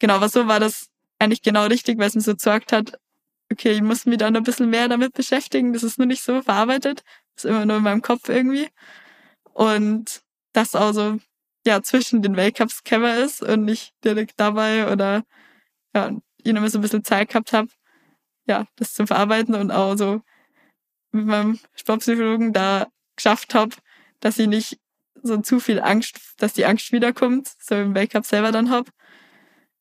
[0.00, 0.88] Genau, aber so war das
[1.20, 2.98] eigentlich genau richtig, weil es mir so gesorgt hat,
[3.52, 6.22] okay, ich muss mich da noch ein bisschen mehr damit beschäftigen, das ist nur nicht
[6.22, 7.04] so verarbeitet,
[7.36, 8.68] das ist immer nur in meinem Kopf irgendwie.
[9.52, 10.22] Und
[10.52, 11.18] das auch so,
[11.66, 15.24] ja, zwischen den Weltcups Camera ist und nicht direkt dabei oder,
[15.94, 16.10] ja,
[16.42, 17.68] ich noch so ein bisschen Zeit gehabt habe,
[18.46, 20.22] ja, das zu verarbeiten und auch so
[21.12, 23.74] mit meinem Sportpsychologen da geschafft habe,
[24.20, 24.80] dass ich nicht
[25.22, 28.88] so zu viel Angst, dass die Angst wiederkommt, so im Weltcup selber dann hab.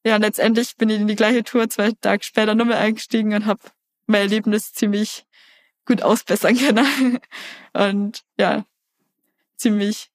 [0.05, 3.45] Ja, und letztendlich bin ich in die gleiche Tour zwei Tage später nochmal eingestiegen und
[3.45, 3.61] habe
[4.05, 5.26] mein Erlebnis ziemlich
[5.86, 7.20] gut ausbessern können.
[7.74, 8.66] Und ja,
[9.57, 10.09] ziemlich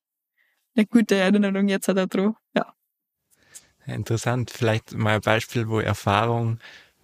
[0.75, 2.35] eine gute Erinnerung jetzt hat er drauf.
[2.55, 2.73] Ja.
[3.85, 4.51] Interessant.
[4.51, 6.59] Vielleicht mal ein Beispiel, wo Erfahrung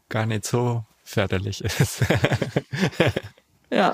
[0.09, 2.01] gar nicht so förderlich ist.
[3.71, 3.93] ja.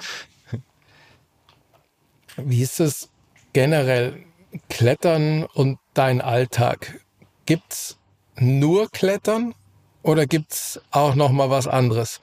[2.37, 3.09] Wie ist es
[3.53, 4.23] generell
[4.69, 7.01] Klettern und dein Alltag?
[7.45, 7.99] Gibt's
[8.37, 9.53] nur Klettern
[10.01, 12.21] oder gibt's auch noch mal was anderes?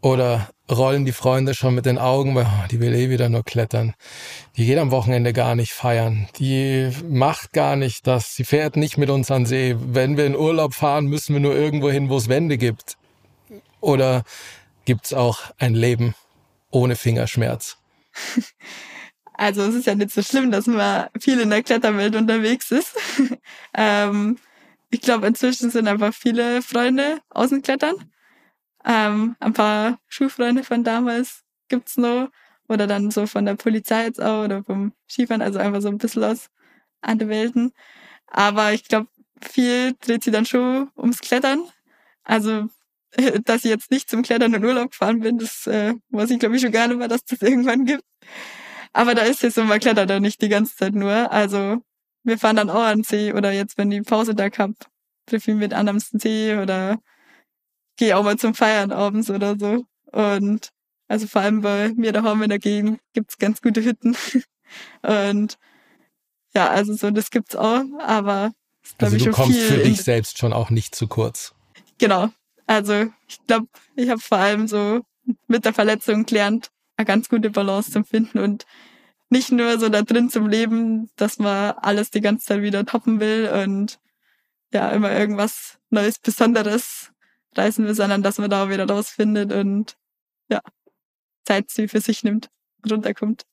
[0.00, 3.44] Oder rollen die Freunde schon mit den Augen, weil oh, die will eh wieder nur
[3.44, 3.94] klettern.
[4.56, 6.28] Die geht am Wochenende gar nicht feiern.
[6.38, 8.34] Die macht gar nicht das.
[8.34, 9.76] Sie fährt nicht mit uns an See.
[9.78, 12.96] Wenn wir in Urlaub fahren, müssen wir nur irgendwo hin, wo es Wände gibt.
[13.82, 14.24] Oder
[14.86, 16.14] gibt's auch ein Leben
[16.70, 17.76] ohne Fingerschmerz?
[19.34, 22.94] Also es ist ja nicht so schlimm, dass man viel in der Kletterwelt unterwegs ist.
[23.74, 24.38] ähm,
[24.90, 27.96] ich glaube, inzwischen sind einfach viele Freunde außen klettern.
[28.84, 32.28] Ähm, ein paar Schulfreunde von damals gibt's noch.
[32.68, 35.98] Oder dann so von der Polizei jetzt auch oder vom Skifahren, also einfach so ein
[35.98, 36.48] bisschen aus
[37.00, 37.72] anderen Welten.
[38.28, 39.08] Aber ich glaube,
[39.40, 41.64] viel dreht sich dann schon ums Klettern.
[42.22, 42.68] Also,
[43.44, 46.56] dass ich jetzt nicht zum Klettern in Urlaub gefahren bin, das äh, weiß ich glaube
[46.56, 48.04] ich schon gar nicht mehr, dass das irgendwann gibt.
[48.92, 51.32] Aber da ist jetzt so, man klettert da nicht die ganze Zeit nur.
[51.32, 51.78] Also
[52.24, 54.86] wir fahren dann auch an den See oder jetzt, wenn die Pause da kommt,
[55.26, 56.98] treffe ich mit anderem See oder
[57.96, 59.84] gehe auch mal zum Feiern abends oder so.
[60.12, 60.70] Und
[61.08, 64.16] also vor allem bei mir daheim in der Gegend gibt's ganz gute Hütten.
[65.02, 65.58] Und
[66.54, 68.52] ja, also so, das gibt's auch, aber
[68.98, 71.54] also du kommst für dich selbst schon auch nicht zu kurz.
[71.98, 72.30] Genau.
[72.66, 75.00] Also ich glaube, ich habe vor allem so
[75.46, 78.66] mit der Verletzung gelernt, eine ganz gute Balance zu finden und
[79.30, 83.18] nicht nur so da drin zum Leben, dass man alles die ganze Zeit wieder toppen
[83.18, 83.98] will und
[84.72, 87.12] ja, immer irgendwas Neues, Besonderes
[87.56, 89.96] reißen will, sondern dass man da wieder rausfindet und
[90.48, 90.60] ja,
[91.44, 92.50] Zeit für sich nimmt,
[92.88, 93.44] runterkommt.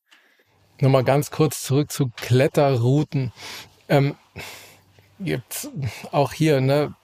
[0.80, 3.34] Nochmal ganz kurz zurück zu Kletterrouten.
[3.89, 4.16] Ähm,
[5.20, 5.70] gibt
[6.12, 6.95] auch hier, ne,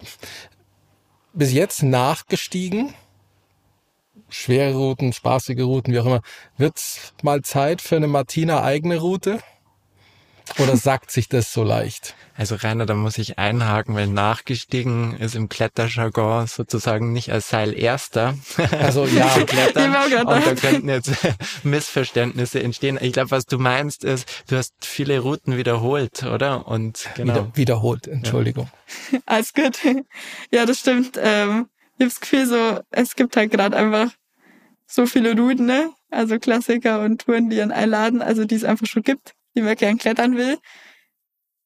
[1.36, 2.94] bis jetzt nachgestiegen
[4.30, 6.22] schwere Routen, spaßige Routen, wie auch immer.
[6.58, 9.40] Wird's mal Zeit für eine Martina eigene Route?
[10.60, 12.16] Oder sagt sich das so leicht?
[12.38, 17.74] Also Rainer, da muss ich einhaken, weil nachgestiegen ist im Kletterjargon sozusagen nicht als Seil
[17.78, 18.36] erster.
[18.80, 19.96] Also ja, klettern.
[19.96, 21.12] Und da könnten jetzt
[21.64, 22.98] Missverständnisse entstehen.
[23.02, 26.68] Ich glaube, was du meinst ist, du hast viele Routen wiederholt, oder?
[26.68, 27.34] Und genau.
[27.34, 28.70] Wieder, wiederholt, Entschuldigung.
[29.12, 29.20] Ja.
[29.26, 29.80] Alles gut.
[30.52, 31.18] Ja, das stimmt.
[31.22, 31.68] Ähm,
[31.98, 34.12] ich habe das Gefühl, so, es gibt halt gerade einfach
[34.88, 35.92] so viele Routen, ne?
[36.12, 39.98] Also Klassiker und Touren, die einen einladen, also die es einfach schon gibt, man gern
[39.98, 40.58] klettern will.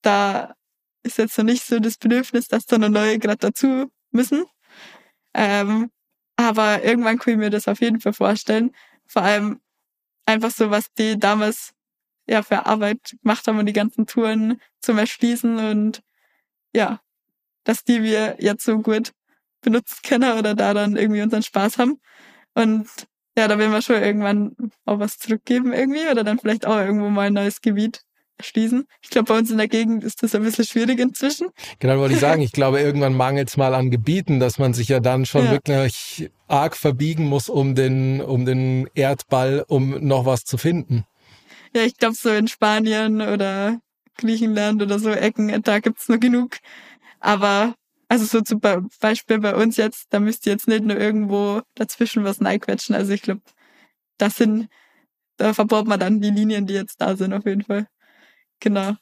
[0.01, 0.55] Da
[1.03, 4.45] ist jetzt noch nicht so das Bedürfnis, dass da noch neue gerade dazu müssen.
[5.33, 5.91] Ähm,
[6.35, 8.71] aber irgendwann kann ich mir das auf jeden Fall vorstellen.
[9.05, 9.59] Vor allem
[10.25, 11.73] einfach so, was die damals
[12.27, 16.01] ja für Arbeit gemacht haben und die ganzen Touren zum Erschließen und
[16.73, 17.01] ja,
[17.63, 19.13] dass die wir jetzt so gut
[19.61, 21.99] benutzen können oder da dann irgendwie unseren Spaß haben.
[22.53, 22.87] Und
[23.37, 24.55] ja, da will man schon irgendwann
[24.85, 28.01] auch was zurückgeben irgendwie oder dann vielleicht auch irgendwo mal ein neues Gebiet
[28.37, 28.85] erschließen.
[29.01, 31.49] Ich glaube, bei uns in der Gegend ist das ein bisschen schwierig inzwischen.
[31.79, 32.41] Genau, wollte ich sagen.
[32.41, 35.51] Ich glaube, irgendwann mangelt es mal an Gebieten, dass man sich ja dann schon ja.
[35.51, 41.05] wirklich arg verbiegen muss um den, um den Erdball, um noch was zu finden.
[41.75, 43.79] Ja, ich glaube, so in Spanien oder
[44.17, 46.57] Griechenland oder so Ecken, da gibt's nur genug.
[47.19, 47.75] Aber
[48.09, 52.23] also so zum Beispiel bei uns jetzt, da müsst ihr jetzt nicht nur irgendwo dazwischen
[52.23, 52.95] was neiquetschen.
[52.95, 53.41] Also ich glaube,
[54.17, 54.67] das sind,
[55.37, 57.87] da verbaut man dann die Linien, die jetzt da sind, auf jeden Fall.
[58.59, 58.95] Genau.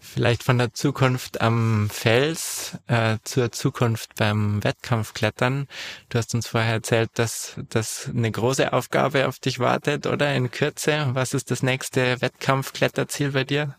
[0.00, 5.68] Vielleicht von der Zukunft am Fels äh, zur Zukunft beim Wettkampfklettern.
[6.08, 10.34] Du hast uns vorher erzählt, dass das eine große Aufgabe auf dich wartet, oder?
[10.34, 11.10] In Kürze.
[11.12, 13.76] Was ist das nächste Wettkampfkletterziel bei dir?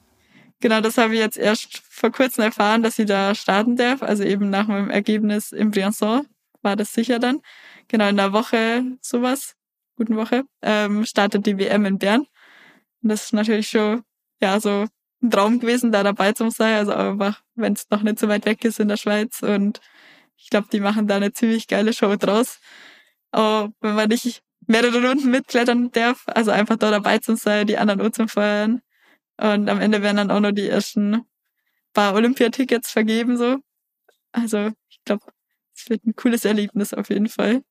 [0.61, 4.03] Genau, das habe ich jetzt erst vor kurzem erfahren, dass ich da starten darf.
[4.03, 6.27] Also eben nach meinem Ergebnis im Briançon
[6.61, 7.41] war das sicher dann.
[7.87, 9.55] Genau, in der Woche sowas,
[9.97, 12.27] guten Woche, ähm, startet die WM in Bern.
[13.01, 14.03] Und das ist natürlich schon,
[14.39, 14.85] ja, so
[15.23, 16.75] ein Traum gewesen, da dabei zu sein.
[16.75, 19.41] Also einfach, wenn es noch nicht so weit weg ist in der Schweiz.
[19.41, 19.81] Und
[20.37, 22.59] ich glaube, die machen da eine ziemlich geile Show draus.
[23.31, 27.79] Aber wenn man nicht mehrere Runden mitklettern darf, also einfach da dabei zu sein, die
[27.79, 28.81] anderen Uhr zu feiern,
[29.41, 31.25] und am Ende werden dann auch noch die ersten
[31.93, 33.57] paar Olympiatickets vergeben, so.
[34.31, 35.25] Also, ich glaube,
[35.75, 37.63] es wird ein cooles Erlebnis auf jeden Fall.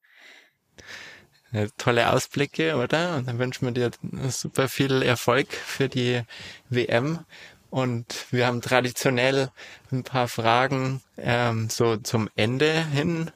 [1.78, 3.16] tolle Ausblicke, oder?
[3.16, 3.90] Und dann wünschen wir dir
[4.28, 6.22] super viel Erfolg für die
[6.68, 7.20] WM.
[7.70, 9.50] Und wir haben traditionell
[9.92, 13.30] ein paar Fragen ähm, so zum Ende hin.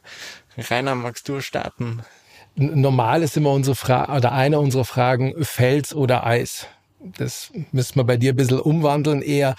[0.56, 2.02] Rainer, magst du starten?
[2.56, 6.68] Normal ist immer unsere Frage oder eine unserer Fragen Fels oder Eis.
[7.18, 9.56] Das müssen wir bei dir ein bisschen umwandeln, eher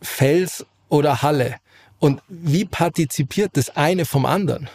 [0.00, 1.56] Fels oder Halle.
[1.98, 4.68] Und wie partizipiert das eine vom anderen?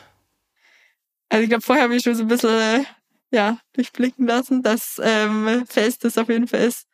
[1.29, 2.83] Also ich glaube, vorher habe ich schon so ein bisschen äh,
[3.31, 6.85] ja, durchblicken lassen, dass ähm, Fels das auf jeden Fall ist,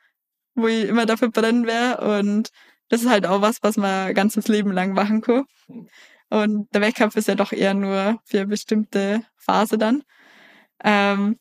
[0.56, 2.18] wo ich immer dafür brennen wäre.
[2.18, 2.50] Und
[2.90, 5.46] das ist halt auch was, was man ganzes Leben lang machen kann.
[6.30, 10.04] Und der Wettkampf ist ja doch eher nur für eine bestimmte Phase dann.
[10.84, 11.38] Ähm,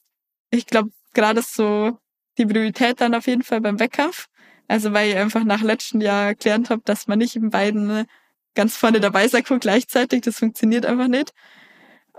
[0.50, 1.98] ich glaube, gerade so
[2.38, 4.28] die Priorität dann auf jeden Fall beim Wettkampf.
[4.68, 8.06] Also weil ich einfach nach letztem Jahr gelernt habe, dass man nicht in beiden
[8.54, 10.22] ganz vorne dabei sein kann gleichzeitig.
[10.22, 11.32] Das funktioniert einfach nicht.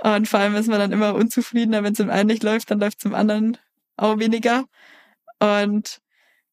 [0.01, 2.79] Und vor allem ist man dann immer unzufriedener, wenn es im einen nicht läuft, dann
[2.79, 3.57] läuft es im anderen
[3.97, 4.65] auch weniger.
[5.39, 5.99] Und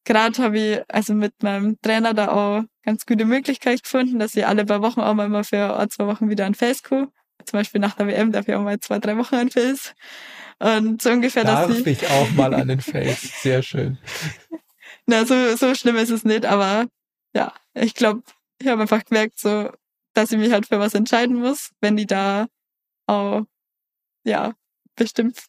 [0.04, 4.46] gerade habe ich also mit meinem Trainer da auch ganz gute Möglichkeit gefunden, dass ich
[4.46, 7.08] alle paar Wochen auch mal für ein, zwei Wochen wieder ein Face komme.
[7.44, 9.94] Zum Beispiel nach der WM darf ich auch mal zwei, drei Wochen ein Face.
[10.58, 11.86] Und so ungefähr, darf dass ich...
[11.86, 13.42] ich auch mal an den Face.
[13.42, 13.98] Sehr schön.
[15.06, 16.86] Na, so, so schlimm ist es nicht, aber
[17.34, 18.22] ja, ich glaube,
[18.58, 19.70] ich habe einfach gemerkt, so,
[20.14, 22.46] dass ich mich halt für was entscheiden muss, wenn die da
[23.06, 23.42] auch,
[24.24, 24.54] ja,
[24.96, 25.44] bestimmt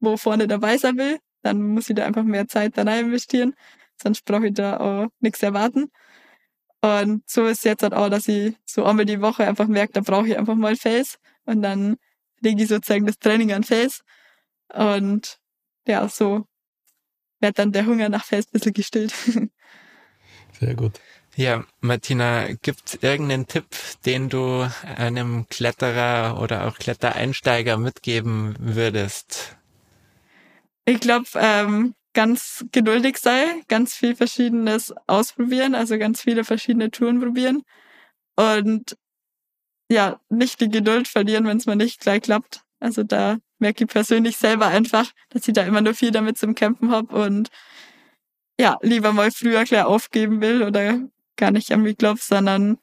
[0.00, 3.54] wo vorne dabei sein will, dann muss ich da einfach mehr Zeit da rein investieren,
[4.00, 5.90] sonst brauche ich da auch nichts erwarten.
[6.80, 10.00] Und so ist jetzt halt auch, dass ich so einmal die Woche einfach merke, da
[10.00, 11.96] brauche ich einfach mal Face und dann
[12.40, 14.02] lege ich sozusagen das Training an Face
[14.72, 15.38] und
[15.86, 16.46] ja, so
[17.40, 19.14] wird dann der Hunger nach Face ein bisschen gestillt.
[20.60, 21.00] Sehr gut.
[21.36, 23.66] Ja, Martina, gibt es irgendeinen Tipp,
[24.04, 29.56] den du einem Kletterer oder auch Klettereinsteiger mitgeben würdest?
[30.84, 37.20] Ich glaube, ähm, ganz geduldig sei, ganz viel Verschiedenes ausprobieren, also ganz viele verschiedene Touren
[37.20, 37.62] probieren
[38.34, 38.96] und
[39.90, 42.62] ja, nicht die Geduld verlieren, wenn es mal nicht gleich klappt.
[42.80, 46.54] Also da merke ich persönlich selber einfach, dass ich da immer nur viel damit zum
[46.54, 47.50] Kämpfen habe und
[48.60, 51.00] ja, lieber mal früher gleich aufgeben will oder
[51.36, 52.78] gar nicht an mich glaubt, sondern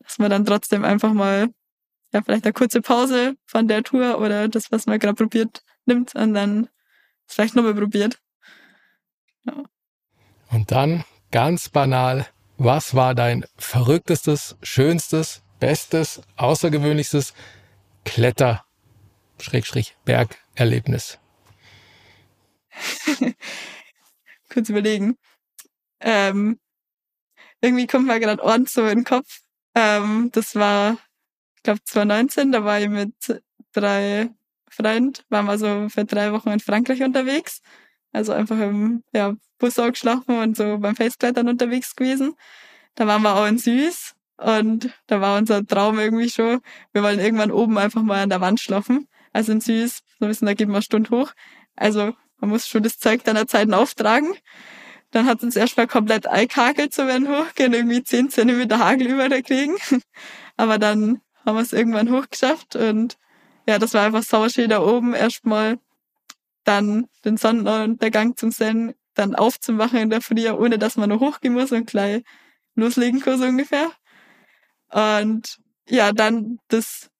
[0.00, 1.48] dass man dann trotzdem einfach mal
[2.12, 6.14] ja vielleicht eine kurze Pause von der Tour oder das, was man gerade probiert, nimmt
[6.14, 6.68] und dann
[7.26, 8.18] vielleicht nochmal probiert.
[9.44, 9.64] Ja.
[10.50, 17.34] Und dann ganz banal, was war dein verrücktestes, schönstes, bestes, außergewöhnlichstes
[18.04, 18.64] Kletter,
[19.40, 21.18] Schrägstrich, Bergerlebnis?
[24.48, 25.16] Kurz überlegen.
[26.00, 26.58] Ähm,
[27.60, 29.40] irgendwie kommt mir gerade Ort so in den Kopf.
[29.74, 30.98] Ähm, das war,
[31.56, 33.14] ich glaube, 2019, da war ich mit
[33.72, 34.30] drei
[34.70, 37.60] Freunden, waren wir so für drei Wochen in Frankreich unterwegs.
[38.12, 42.34] Also einfach im ja, Bus geschlafen und so beim Festklettern unterwegs gewesen.
[42.94, 46.60] Da waren wir auch in Süß und da war unser Traum irgendwie schon,
[46.92, 49.08] wir wollen irgendwann oben einfach mal an der Wand schlafen.
[49.32, 51.32] Also in Süß, so ein bisschen, da geht man eine Stunde hoch.
[51.76, 54.34] Also man muss schon das Zeug deiner Zeiten auftragen.
[55.10, 59.42] Dann hat uns erstmal komplett eingehakelt, so werden hochgehen, irgendwie 10 Zentimeter Hagel über der
[59.42, 59.76] kriegen.
[60.56, 63.16] Aber dann haben wir es irgendwann hochgeschafft und
[63.66, 65.78] ja, das war einfach sauschön da oben erstmal
[66.64, 71.54] dann den Sonnenuntergang zum Sehen, dann aufzumachen in der Früh, ohne dass man noch hochgehen
[71.54, 72.22] muss und gleich
[72.74, 73.90] loslegen kann, so ungefähr.
[74.90, 75.58] Und
[75.88, 77.10] ja, dann das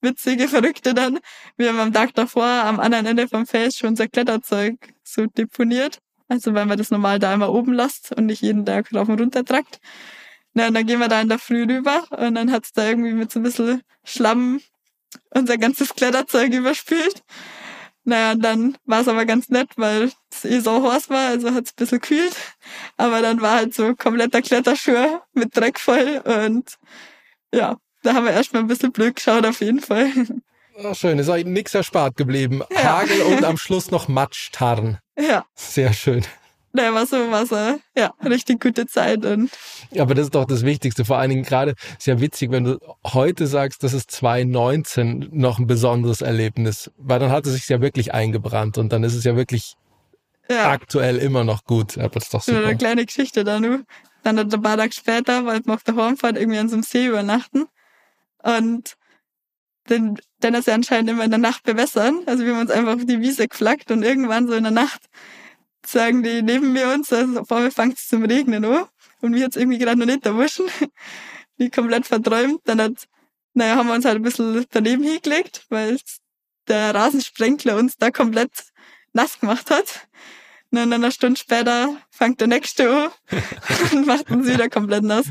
[0.00, 1.18] witzige, verrückte dann.
[1.56, 5.98] Wir haben am Tag davor am anderen Ende vom Fels schon unser Kletterzeug so deponiert.
[6.28, 9.20] Also wenn man das normal da immer oben lasst und nicht jeden Tag rauf und
[9.20, 9.80] runter tragt.
[10.54, 13.12] Na, und dann gehen wir da in der Früh rüber und dann hat's da irgendwie
[13.12, 14.60] mit so ein bisschen Schlamm
[15.30, 17.22] unser ganzes Kletterzeug überspült.
[18.04, 21.52] Naja, und dann war es aber ganz nett, weil es eh so heiß war, also
[21.54, 22.36] hat's ein bisschen kühlt.
[22.96, 26.76] Aber dann war halt so kompletter Kletterschuh mit Dreck voll und
[27.52, 30.10] ja, da haben wir erstmal ein bisschen blöd geschaut auf jeden Fall.
[30.76, 32.62] Oh, schön, ist euch nichts erspart geblieben.
[32.70, 33.00] Ja.
[33.00, 34.98] Hagel und am Schluss noch Matschtarren.
[35.16, 35.44] Ja.
[35.54, 36.24] Sehr schön.
[36.72, 37.78] Da war so Wasser.
[37.96, 39.24] Ja, richtig gute Zeit.
[39.24, 39.50] Und
[39.92, 41.04] ja, aber das ist doch das Wichtigste.
[41.04, 45.60] Vor allen Dingen gerade, ist ja witzig, wenn du heute sagst, das ist 2019 noch
[45.60, 49.22] ein besonderes Erlebnis, weil dann hat es sich ja wirklich eingebrannt und dann ist es
[49.22, 49.74] ja wirklich
[50.50, 50.72] ja.
[50.72, 51.96] aktuell immer noch gut.
[51.96, 52.64] Aber das ist doch super.
[52.64, 53.84] Eine kleine Geschichte da nur.
[54.24, 57.06] Dann ein paar Tage später wollten wir auf der Hornfahrt irgendwie an so einem See
[57.06, 57.66] übernachten.
[58.44, 58.96] Und
[59.88, 62.22] den Dennis ja anscheinend immer in der Nacht bewässern.
[62.26, 65.02] Also wir haben uns einfach auf die Wiese geflaggt und irgendwann so in der Nacht
[65.86, 68.86] sagen die neben mir uns, also auf einmal fängt es zum Regnen an.
[69.20, 70.66] Und wir jetzt irgendwie gerade noch nicht erwischen.
[71.58, 72.60] Die komplett verträumt.
[72.64, 73.08] Dann hat,
[73.54, 75.98] naja, haben wir uns halt ein bisschen daneben hingelegt, weil
[76.68, 78.50] der Rasensprenkler uns da komplett
[79.12, 80.08] nass gemacht hat.
[80.76, 83.10] Und dann eine Stunde später fängt der nächste an
[83.92, 85.26] und macht uns wieder komplett nass.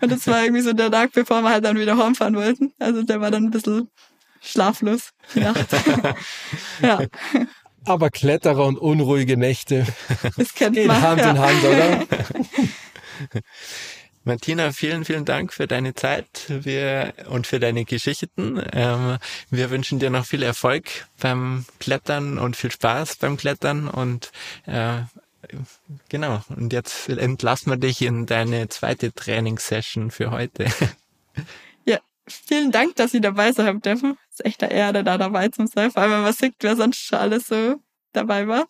[0.00, 2.72] Und das war irgendwie so der Tag, bevor wir halt dann wieder heimfahren wollten.
[2.80, 3.88] Also der war dann ein bisschen
[4.40, 5.66] schlaflos die Nacht.
[6.82, 7.00] ja.
[7.84, 9.86] Aber Kletterer und unruhige Nächte
[10.36, 11.00] Das kennt gehen man.
[11.00, 11.30] Hand ja.
[11.30, 12.06] in Hand, oder?
[14.24, 18.62] Martina, vielen, vielen Dank für deine Zeit wir, und für deine Geschichten.
[18.72, 19.18] Ähm,
[19.50, 24.30] wir wünschen dir noch viel Erfolg beim Klettern und viel Spaß beim Klettern und
[24.66, 25.02] äh,
[26.08, 26.40] genau.
[26.50, 30.66] Und jetzt entlassen wir dich in deine zweite Trainingssession für heute.
[31.86, 34.18] Ja, vielen Dank, dass ich dabei sein dürfen.
[34.30, 35.90] Es ist echt eine Ehre, da dabei zu sein.
[35.90, 37.76] Vor allem, wenn man sieht, wer sonst schon alles so
[38.12, 38.66] dabei war.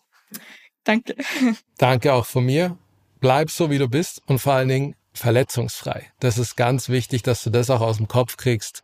[0.85, 1.15] Danke.
[1.77, 2.77] Danke auch von mir.
[3.19, 6.11] Bleib so, wie du bist und vor allen Dingen verletzungsfrei.
[6.19, 8.83] Das ist ganz wichtig, dass du das auch aus dem Kopf kriegst.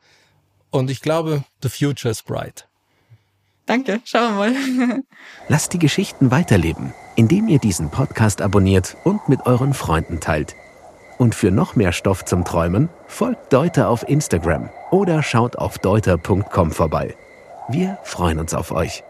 [0.71, 2.67] Und ich glaube, the future is bright.
[3.65, 4.01] Danke.
[4.03, 5.03] Schauen wir mal.
[5.47, 10.55] Lasst die Geschichten weiterleben, indem ihr diesen Podcast abonniert und mit euren Freunden teilt.
[11.19, 16.71] Und für noch mehr Stoff zum Träumen folgt Deuter auf Instagram oder schaut auf deuter.com
[16.71, 17.15] vorbei.
[17.67, 19.03] Wir freuen uns auf euch.